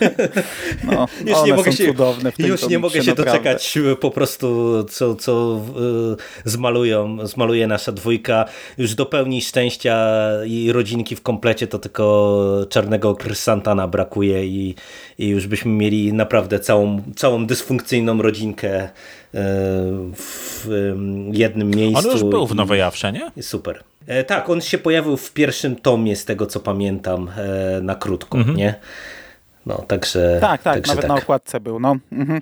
No, 0.84 1.08
już 1.28 1.46
nie 1.46 1.54
mogę 1.54 1.72
się, 1.72 1.94
już 2.38 2.68
nie 2.68 2.80
mogę 2.80 3.04
się 3.04 3.16
doczekać 3.16 3.78
po 4.00 4.12
prostu, 4.12 4.70
co, 4.90 5.16
co 5.16 5.62
y, 6.46 6.50
zmalują, 6.50 7.28
zmaluje 7.28 7.68
nasza 7.68 7.92
dwójka. 7.92 8.46
Już 8.78 8.96
do 8.96 9.06
pełni 9.06 9.42
szczęścia 9.42 10.20
i 10.46 10.72
rodzinki 10.72 11.16
w 11.16 11.22
komplecie 11.22 11.68
to 11.68 11.80
tylko 11.80 12.66
czarnego 12.70 13.16
Krysantana 13.16 13.88
brakuje 13.88 14.46
i, 14.46 14.76
i 15.18 15.28
już 15.28 15.48
byśmy 15.48 15.72
mieli 15.72 16.14
naprawdę 16.14 16.60
całą, 16.60 17.02
całą 17.16 17.46
dysfunkcyjną 17.46 18.22
rodzinkę 18.22 18.70
e, 18.70 18.90
w 19.34 20.68
jednym 21.32 21.70
miejscu. 21.70 22.10
On 22.10 22.14
już 22.14 22.24
był 22.24 22.48
w 22.48 22.56
Nowej 22.56 22.82
Afrze, 22.82 23.12
nie? 23.12 23.44
Super. 23.44 23.84
E, 24.08 24.24
tak, 24.24 24.50
on 24.50 24.62
się 24.62 24.78
pojawił 24.78 25.18
w 25.18 25.32
pierwszym 25.32 25.76
tomie, 25.76 26.16
z 26.16 26.26
tego 26.26 26.46
co 26.46 26.60
pamiętam, 26.60 27.30
e, 27.38 27.82
na 27.82 27.96
krótko, 27.96 28.38
mhm. 28.38 28.58
nie? 28.58 28.76
No, 29.66 29.78
także, 29.88 30.38
tak, 30.42 30.64
tak, 30.64 30.88
nawet 30.88 31.02
tak. 31.02 31.10
na 31.10 31.16
okładce 31.16 31.60
był. 31.60 31.80
No. 31.80 31.96
Mhm. 32.12 32.42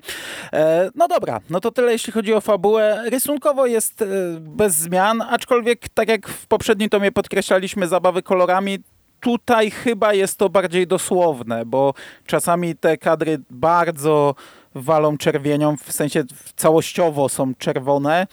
E, 0.52 0.90
no 0.94 1.08
dobra, 1.08 1.40
no 1.50 1.60
to 1.60 1.70
tyle 1.70 1.92
jeśli 1.92 2.12
chodzi 2.12 2.34
o 2.34 2.40
fabułę. 2.40 3.02
Rysunkowo 3.10 3.66
jest 3.66 4.02
e, 4.02 4.06
bez 4.40 4.74
zmian, 4.74 5.22
aczkolwiek 5.22 5.88
tak 5.88 6.08
jak 6.08 6.28
w 6.28 6.46
poprzednim 6.46 6.88
tomie 6.88 7.12
podkreślaliśmy 7.12 7.88
zabawy 7.88 8.22
kolorami, 8.22 8.78
tutaj 9.20 9.70
chyba 9.70 10.14
jest 10.14 10.38
to 10.38 10.48
bardziej 10.48 10.86
dosłowne, 10.86 11.66
bo 11.66 11.94
czasami 12.26 12.76
te 12.76 12.98
kadry 12.98 13.38
bardzo 13.50 14.34
walą 14.74 15.16
czerwienią, 15.16 15.76
w 15.76 15.92
sensie 15.92 16.24
całościowo 16.56 17.28
są 17.28 17.54
czerwone, 17.54 18.26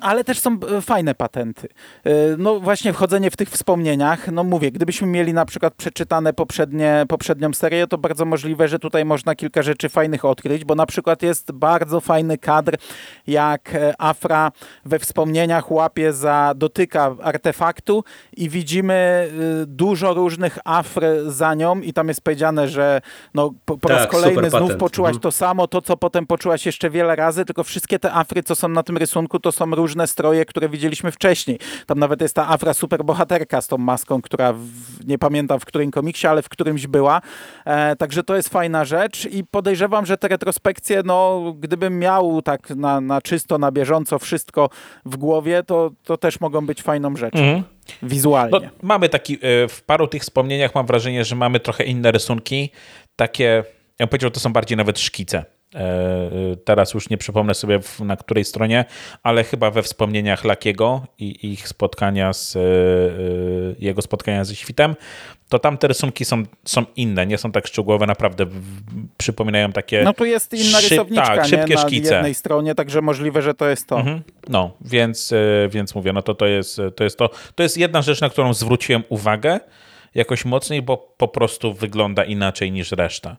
ale 0.00 0.24
też 0.24 0.38
są 0.38 0.58
e, 0.78 0.80
fajne 0.80 1.14
patenty. 1.14 1.68
E, 2.04 2.10
no 2.38 2.60
właśnie 2.60 2.92
wchodzenie 2.92 3.30
w 3.30 3.36
tych 3.36 3.50
wspomnieniach, 3.50 4.28
no 4.32 4.44
mówię, 4.44 4.70
gdybyśmy 4.70 5.06
mieli 5.06 5.32
na 5.32 5.44
przykład 5.44 5.74
przeczytane 5.74 6.32
poprzednie, 6.32 7.04
poprzednią 7.08 7.54
serię, 7.54 7.86
to 7.86 7.98
bardzo 7.98 8.24
możliwe, 8.24 8.68
że 8.68 8.78
tutaj 8.78 9.04
można 9.04 9.34
kilka 9.34 9.62
rzeczy 9.62 9.88
fajnych 9.88 10.24
odkryć, 10.24 10.64
bo 10.64 10.74
na 10.74 10.86
przykład 10.86 11.22
jest 11.22 11.52
bardzo 11.52 12.00
fajny 12.00 12.38
kadr, 12.38 12.76
jak 13.26 13.74
e, 13.74 13.94
Afra 13.98 14.52
we 14.84 14.98
wspomnieniach 14.98 15.70
łapie 15.70 16.12
za, 16.12 16.52
dotyka 16.56 17.16
artefaktu 17.22 18.04
i 18.36 18.48
widzimy 18.48 19.28
dużo 19.66 20.14
różnych 20.14 20.58
Afr 20.64 21.00
za 21.26 21.54
nią 21.54 21.80
i 21.80 21.92
tam 21.92 22.08
jest 22.08 22.20
powiedziane, 22.20 22.68
że 22.68 23.00
no, 23.34 23.50
po, 23.64 23.78
po 23.78 23.88
tak, 23.88 23.98
raz 23.98 24.06
kolejny 24.06 24.50
znów 24.50 24.62
patent. 24.62 24.80
poczułaś 24.80 25.10
mhm. 25.10 25.20
to 25.20 25.32
samo, 25.32 25.66
to 25.68 25.81
co 25.82 25.96
potem 25.96 26.26
poczułaś 26.26 26.66
jeszcze 26.66 26.90
wiele 26.90 27.16
razy, 27.16 27.44
tylko 27.44 27.64
wszystkie 27.64 27.98
te 27.98 28.12
Afry, 28.12 28.42
co 28.42 28.54
są 28.54 28.68
na 28.68 28.82
tym 28.82 28.96
rysunku, 28.96 29.40
to 29.40 29.52
są 29.52 29.70
różne 29.70 30.06
stroje, 30.06 30.44
które 30.44 30.68
widzieliśmy 30.68 31.12
wcześniej. 31.12 31.58
Tam 31.86 31.98
nawet 31.98 32.20
jest 32.20 32.34
ta 32.34 32.48
Afra 32.48 32.74
superbohaterka 32.74 33.60
z 33.60 33.68
tą 33.68 33.78
maską, 33.78 34.22
która 34.22 34.52
w, 34.52 34.62
nie 35.06 35.18
pamiętam 35.18 35.60
w 35.60 35.64
którym 35.64 35.90
komiksie, 35.90 36.26
ale 36.26 36.42
w 36.42 36.48
którymś 36.48 36.86
była. 36.86 37.20
E, 37.64 37.96
także 37.96 38.22
to 38.22 38.36
jest 38.36 38.48
fajna 38.48 38.84
rzecz 38.84 39.26
i 39.26 39.44
podejrzewam, 39.44 40.06
że 40.06 40.18
te 40.18 40.28
retrospekcje, 40.28 41.02
no 41.04 41.42
gdybym 41.58 41.98
miał 41.98 42.42
tak 42.42 42.70
na, 42.70 43.00
na 43.00 43.22
czysto, 43.22 43.58
na 43.58 43.72
bieżąco 43.72 44.18
wszystko 44.18 44.70
w 45.04 45.16
głowie, 45.16 45.62
to, 45.62 45.90
to 46.04 46.16
też 46.16 46.40
mogą 46.40 46.66
być 46.66 46.82
fajną 46.82 47.16
rzeczą. 47.16 47.38
Mhm. 47.38 47.62
Wizualnie. 48.02 48.60
No, 48.62 48.70
mamy 48.82 49.08
taki, 49.08 49.34
e, 49.34 49.68
w 49.68 49.82
paru 49.82 50.06
tych 50.06 50.22
wspomnieniach 50.22 50.74
mam 50.74 50.86
wrażenie, 50.86 51.24
że 51.24 51.36
mamy 51.36 51.60
trochę 51.60 51.84
inne 51.84 52.10
rysunki, 52.12 52.70
takie, 53.16 53.44
ja 53.98 54.06
bym 54.06 54.08
powiedział, 54.08 54.30
to 54.30 54.40
są 54.40 54.52
bardziej 54.52 54.76
nawet 54.76 55.00
szkice 55.00 55.44
teraz 56.64 56.94
już 56.94 57.10
nie 57.10 57.18
przypomnę 57.18 57.54
sobie 57.54 57.80
na 58.00 58.16
której 58.16 58.44
stronie, 58.44 58.84
ale 59.22 59.44
chyba 59.44 59.70
we 59.70 59.82
wspomnieniach 59.82 60.44
Lakiego 60.44 61.06
i 61.18 61.52
ich 61.52 61.68
spotkania 61.68 62.32
z 62.32 62.56
e, 62.56 62.60
e, 62.60 62.62
jego 63.78 64.02
spotkania 64.02 64.44
ze 64.44 64.54
świtem, 64.54 64.96
to 65.48 65.58
tam 65.58 65.78
te 65.78 65.88
rysunki 65.88 66.24
są, 66.24 66.42
są 66.64 66.84
inne, 66.96 67.26
nie 67.26 67.38
są 67.38 67.52
tak 67.52 67.66
szczegółowe, 67.66 68.06
naprawdę 68.06 68.46
przypominają 69.18 69.72
takie... 69.72 70.02
No 70.02 70.12
tu 70.12 70.24
jest 70.24 70.52
inna 70.52 70.80
szyb, 70.80 70.90
rysowniczka 70.90 71.36
tak, 71.36 71.46
szybkie 71.46 71.74
na 71.74 71.80
szkice. 71.80 72.14
jednej 72.14 72.34
stronie, 72.34 72.74
także 72.74 73.02
możliwe, 73.02 73.42
że 73.42 73.54
to 73.54 73.68
jest 73.68 73.86
to. 73.86 73.98
Mhm. 73.98 74.22
No, 74.48 74.70
więc, 74.80 75.34
więc 75.70 75.94
mówię, 75.94 76.12
no 76.12 76.22
to, 76.22 76.34
to, 76.34 76.46
jest, 76.46 76.80
to 76.96 77.04
jest 77.04 77.18
to. 77.18 77.30
To 77.54 77.62
jest 77.62 77.76
jedna 77.76 78.02
rzecz, 78.02 78.20
na 78.20 78.30
którą 78.30 78.54
zwróciłem 78.54 79.02
uwagę 79.08 79.60
jakoś 80.14 80.44
mocniej, 80.44 80.82
bo 80.82 80.96
po 81.16 81.28
prostu 81.28 81.72
wygląda 81.74 82.24
inaczej 82.24 82.72
niż 82.72 82.92
reszta 82.92 83.36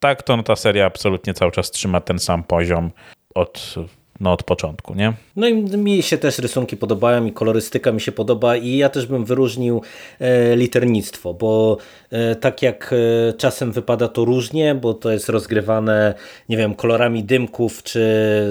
tak, 0.00 0.22
to 0.22 0.36
no, 0.36 0.42
ta 0.42 0.56
seria 0.56 0.86
absolutnie 0.86 1.34
cały 1.34 1.52
czas 1.52 1.70
trzyma 1.70 2.00
ten 2.00 2.18
sam 2.18 2.44
poziom 2.44 2.90
od 3.34 3.74
no, 4.20 4.32
od 4.32 4.42
początku, 4.42 4.94
nie? 4.94 5.12
No 5.36 5.48
i 5.48 5.54
mi 5.62 6.02
się 6.02 6.18
też 6.18 6.38
rysunki 6.38 6.76
podobają 6.76 7.24
i 7.24 7.32
kolorystyka 7.32 7.92
mi 7.92 8.00
się 8.00 8.12
podoba 8.12 8.56
i 8.56 8.76
ja 8.76 8.88
też 8.88 9.06
bym 9.06 9.24
wyróżnił 9.24 9.82
e, 10.20 10.56
liternictwo, 10.56 11.34
bo 11.34 11.76
e, 12.10 12.34
tak 12.34 12.62
jak 12.62 12.92
e, 12.92 13.32
czasem 13.32 13.72
wypada 13.72 14.08
to 14.08 14.24
różnie, 14.24 14.74
bo 14.74 14.94
to 14.94 15.10
jest 15.10 15.28
rozgrywane, 15.28 16.14
nie 16.48 16.56
wiem, 16.56 16.74
kolorami 16.74 17.24
dymków, 17.24 17.82
czy 17.82 18.00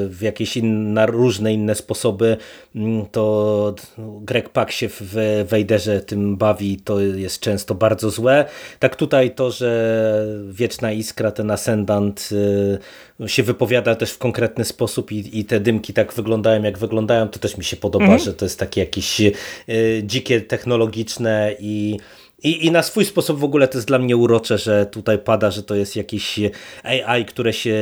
w 0.10 0.22
jakieś 0.22 0.58
inne, 0.58 1.06
różne 1.06 1.54
inne 1.54 1.76
sposoby, 1.76 2.38
mm, 2.76 3.06
to 3.12 3.76
Greg 3.98 4.50
Pak 4.50 4.72
się 4.72 4.90
w 4.90 5.16
Wejderze 5.50 6.02
tym 6.02 6.38
bawi, 6.38 6.78
to 6.78 7.00
jest 7.00 7.40
często 7.40 7.76
bardzo 7.76 8.10
złe. 8.10 8.46
Tak 8.80 8.96
tutaj 8.96 9.32
to, 9.32 9.52
że 9.52 10.28
Wieczna 10.50 10.92
Iskra, 10.92 11.32
ten 11.32 11.52
Ascendant 11.52 12.30
się 13.28 13.44
wypowiada 13.44 13.96
też 13.96 14.12
w 14.12 14.18
konkretny 14.18 14.66
sposób 14.66 15.12
i, 15.12 15.40
i 15.40 15.46
te 15.46 15.60
dymki 15.60 15.94
tak 15.94 16.14
wyglądają, 16.14 16.64
jak 16.64 16.78
wyglądają, 16.78 17.28
to 17.28 17.40
też 17.40 17.58
mi 17.58 17.64
się 17.64 17.78
podoba, 17.78 18.06
mm 18.06 18.18
-hmm. 18.18 18.24
że 18.24 18.34
to 18.34 18.46
jest 18.46 18.60
takie 18.60 18.82
jakieś 18.82 19.22
y, 19.22 19.34
dzikie, 20.04 20.42
technologiczne 20.42 21.56
i 21.60 21.98
i, 22.44 22.66
I 22.66 22.72
na 22.72 22.84
swój 22.84 23.06
sposób 23.06 23.40
w 23.40 23.44
ogóle 23.44 23.68
to 23.68 23.78
jest 23.78 23.88
dla 23.88 24.00
mnie 24.00 24.18
urocze, 24.18 24.58
że 24.58 24.86
tutaj 24.86 25.18
pada, 25.18 25.52
że 25.52 25.64
to 25.64 25.76
jest 25.76 25.96
jakieś 25.96 26.40
AI, 26.84 27.26
które 27.26 27.54
się 27.54 27.76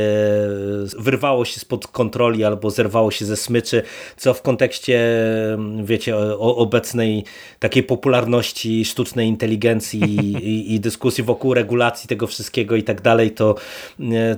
wyrwało 0.99 1.45
się 1.45 1.59
spod 1.59 1.87
kontroli 1.87 2.43
albo 2.43 2.69
zerwało 2.69 3.11
się 3.11 3.25
ze 3.25 3.37
smyczy, 3.37 3.83
co 4.17 4.33
w 4.33 4.41
kontekście, 4.41 4.99
wiecie, 5.83 6.17
o, 6.17 6.55
obecnej 6.55 7.23
takiej 7.59 7.83
popularności 7.83 8.85
sztucznej 8.85 9.27
inteligencji 9.27 10.01
i, 10.01 10.73
i, 10.73 10.79
dyskusji 10.79 11.23
wokół 11.23 11.53
regulacji 11.53 12.07
tego 12.07 12.27
wszystkiego 12.27 12.75
i 12.75 12.83
tak 12.83 13.01
dalej, 13.01 13.31
to 13.31 13.55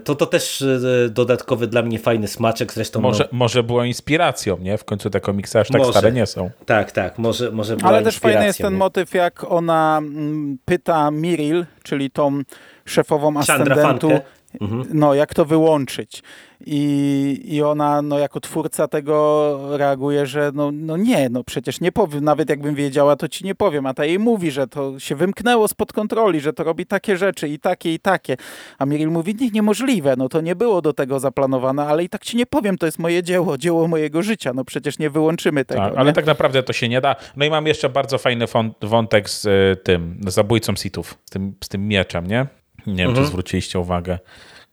to, 0.04 0.16
to 0.16 0.26
też 0.26 0.64
dodatkowy 1.10 1.68
dla 1.68 1.82
mnie 1.82 2.00
fajny 2.00 2.28
smaczek. 2.28 2.74
Zresztą 2.74 3.02
może, 3.02 3.24
no, 3.32 3.38
może 3.38 3.64
było 3.64 3.84
inspiracją, 3.84 4.58
nie? 4.58 4.78
W 4.78 4.84
końcu 4.84 5.10
te 5.10 5.22
komiksy 5.22 5.60
aż 5.60 5.68
tak 5.68 5.82
może, 5.82 5.92
stare 5.92 6.12
nie 6.12 6.26
są. 6.26 6.50
Tak, 6.66 6.92
tak, 6.92 7.18
może, 7.18 7.52
może 7.52 7.78
była 7.78 7.90
Ale 7.90 8.04
też 8.04 8.20
fajny 8.20 8.46
jest 8.46 8.60
ten 8.60 8.74
nie? 8.74 8.80
motyw, 8.80 9.14
jak 9.14 9.52
ona 9.52 10.02
pyta 10.66 11.12
Miril, 11.12 11.66
czyli 11.84 12.12
tą 12.12 12.42
szefową 12.86 13.38
ascendentu, 13.38 14.10
mhm. 14.62 14.86
no 14.94 15.14
jak 15.14 15.34
to 15.34 15.46
wyłączyć. 15.46 16.24
I, 16.68 17.42
I 17.44 17.62
ona 17.62 18.02
no, 18.02 18.20
jako 18.20 18.40
twórca 18.40 18.88
tego 18.88 19.78
reaguje, 19.78 20.26
że 20.26 20.52
no, 20.54 20.72
no 20.72 20.98
nie, 20.98 21.30
no 21.30 21.44
przecież 21.44 21.82
nie 21.82 21.92
powiem, 21.92 22.24
nawet 22.24 22.50
jakbym 22.50 22.76
wiedziała, 22.76 23.16
to 23.16 23.28
ci 23.28 23.46
nie 23.46 23.56
powiem. 23.56 23.86
A 23.86 23.94
ta 23.94 24.06
jej 24.06 24.20
mówi, 24.20 24.52
że 24.52 24.68
to 24.68 25.00
się 25.00 25.16
wymknęło 25.16 25.68
spod 25.68 25.94
kontroli, 25.94 26.40
że 26.40 26.54
to 26.54 26.64
robi 26.64 26.86
takie 26.86 27.18
rzeczy 27.18 27.48
i 27.50 27.60
takie 27.60 27.94
i 27.94 28.00
takie. 28.00 28.38
A 28.78 28.86
Miril 28.86 29.10
mówi, 29.10 29.36
nie, 29.36 29.50
niemożliwe, 29.50 30.16
no 30.18 30.30
to 30.30 30.42
nie 30.42 30.56
było 30.56 30.82
do 30.82 30.94
tego 30.94 31.20
zaplanowane, 31.20 31.86
ale 31.86 32.04
i 32.04 32.10
tak 32.10 32.24
ci 32.24 32.38
nie 32.38 32.46
powiem, 32.46 32.78
to 32.78 32.86
jest 32.86 33.00
moje 33.00 33.24
dzieło, 33.24 33.58
dzieło 33.58 33.88
mojego 33.88 34.24
życia, 34.24 34.54
no 34.54 34.66
przecież 34.66 35.00
nie 35.00 35.10
wyłączymy 35.10 35.66
tego. 35.66 35.82
Tak, 35.82 35.94
ale 35.96 36.14
tak 36.14 36.26
naprawdę 36.26 36.64
to 36.64 36.74
się 36.74 36.90
nie 36.90 37.02
da. 37.02 37.16
No 37.36 37.46
i 37.46 37.50
mam 37.50 37.68
jeszcze 37.68 37.90
bardzo 37.90 38.18
fajny 38.18 38.46
wątek 38.82 39.30
z 39.30 39.46
y, 39.46 39.84
tym, 39.84 40.22
z 40.28 40.34
zabójcą 40.34 40.76
sitów, 40.76 41.18
z 41.26 41.30
tym, 41.30 41.56
z 41.64 41.70
tym 41.70 41.88
mieczem, 41.88 42.28
nie? 42.28 42.48
Nie 42.88 42.96
wiem, 42.96 43.10
mhm. 43.10 43.26
czy 43.26 43.32
zwróciliście 43.32 43.80
uwagę, 43.80 44.20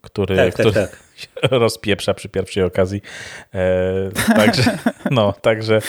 który, 0.03 0.37
tak, 0.37 0.55
który, 0.55 0.73
tak, 0.73 0.91
tak 0.91 1.51
rozpieprza 1.51 2.15
przy 2.15 2.29
pierwszej 2.29 2.63
okazji. 2.63 3.01
E, 3.55 4.35
także, 4.37 4.79
no, 5.11 5.33
także, 5.33 5.81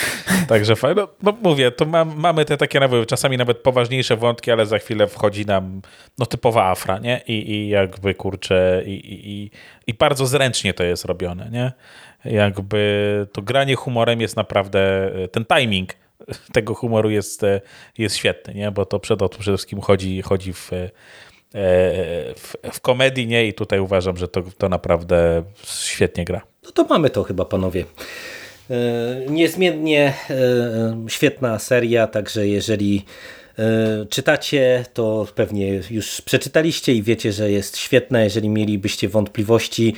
także 0.48 0.76
fajnie. 0.76 1.02
No, 1.02 1.08
no, 1.24 1.38
mówię, 1.42 1.72
to 1.72 1.86
mam, 1.86 2.16
mamy 2.16 2.46
te 2.46 2.58
takie 2.58 2.80
nawet, 2.80 3.10
czasami 3.10 3.38
nawet 3.38 3.58
poważniejsze 3.58 4.18
wątki, 4.18 4.52
ale 4.52 4.66
za 4.66 4.80
chwilę 4.80 5.08
wchodzi 5.08 5.46
nam 5.46 5.82
no, 6.18 6.26
typowa 6.26 6.70
afra, 6.70 7.00
nie? 7.00 7.22
I, 7.28 7.52
i 7.52 7.70
jakby 7.70 8.14
kurczę, 8.14 8.84
i, 8.86 8.92
i, 9.14 9.52
i 9.88 9.94
bardzo 9.94 10.26
zręcznie 10.26 10.74
to 10.74 10.84
jest 10.84 11.06
robione, 11.06 11.50
nie? 11.52 11.72
Jakby 12.26 13.28
to 13.32 13.42
granie 13.42 13.76
humorem 13.76 14.22
jest 14.22 14.36
naprawdę, 14.36 15.12
ten 15.32 15.46
timing 15.46 15.94
tego 16.54 16.76
humoru 16.76 17.10
jest, 17.10 17.42
jest 17.98 18.16
świetny, 18.16 18.54
nie? 18.54 18.72
Bo 18.72 18.86
to 18.86 19.00
przede 19.00 19.30
wszystkim 19.40 19.82
chodzi, 19.82 20.22
chodzi 20.22 20.54
w 20.54 20.72
E, 20.74 20.90
w, 21.54 22.54
w 22.74 22.82
komedii 22.82 23.28
nie 23.28 23.48
i 23.48 23.54
tutaj 23.54 23.80
uważam, 23.80 24.18
że 24.18 24.28
to, 24.28 24.44
to 24.58 24.70
naprawdę 24.70 25.44
świetnie 25.64 26.26
gra. 26.26 26.42
No 26.64 26.72
to 26.72 26.84
mamy 26.84 27.10
to 27.10 27.24
chyba 27.24 27.46
panowie. 27.46 27.86
E, 28.70 28.76
niezmiennie 29.30 30.14
e, 30.30 31.06
świetna 31.08 31.60
seria, 31.60 32.08
także 32.08 32.48
jeżeli 32.48 33.06
czytacie, 34.10 34.86
to 34.94 35.28
pewnie 35.36 35.82
już 35.92 36.22
przeczytaliście 36.22 36.94
i 36.94 37.04
wiecie, 37.04 37.32
że 37.32 37.52
jest 37.52 37.78
świetna. 37.78 38.22
Jeżeli 38.22 38.50
mielibyście 38.50 39.10
wątpliwości, 39.10 39.96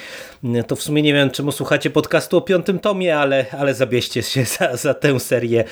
to 0.68 0.76
w 0.76 0.84
sumie 0.84 1.02
nie 1.02 1.14
wiem, 1.14 1.30
czemu 1.30 1.52
słuchacie 1.52 1.90
podcastu 1.90 2.38
o 2.38 2.42
piątym 2.42 2.80
tomie, 2.80 3.18
ale, 3.18 3.46
ale 3.52 3.74
zabierzcie 3.74 4.24
się 4.24 4.46
za, 4.60 4.78
za 4.78 4.94
tę 4.94 5.20
serię 5.20 5.64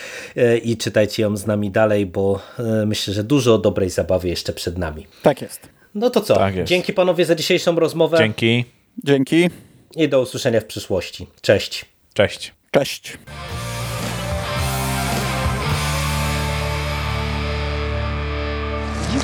i 0.63 0.77
czytajcie 0.77 1.23
ją 1.23 1.37
z 1.37 1.45
nami 1.45 1.71
dalej, 1.71 2.05
bo 2.05 2.39
myślę, 2.85 3.13
że 3.13 3.23
dużo 3.23 3.57
dobrej 3.57 3.89
zabawy 3.89 4.27
jeszcze 4.27 4.53
przed 4.53 4.77
nami. 4.77 5.07
Tak 5.21 5.41
jest. 5.41 5.69
No 5.95 6.09
to 6.09 6.21
co? 6.21 6.35
Tak 6.35 6.63
Dzięki 6.63 6.93
panowie 6.93 7.25
za 7.25 7.35
dzisiejszą 7.35 7.75
rozmowę. 7.75 8.17
Dzięki. 8.17 8.65
Dzięki. 9.03 9.49
I 9.95 10.09
do 10.09 10.21
usłyszenia 10.21 10.61
w 10.61 10.65
przyszłości. 10.65 11.27
Cześć. 11.41 11.85
Cześć. 12.13 12.53
Cześć. 12.71 13.17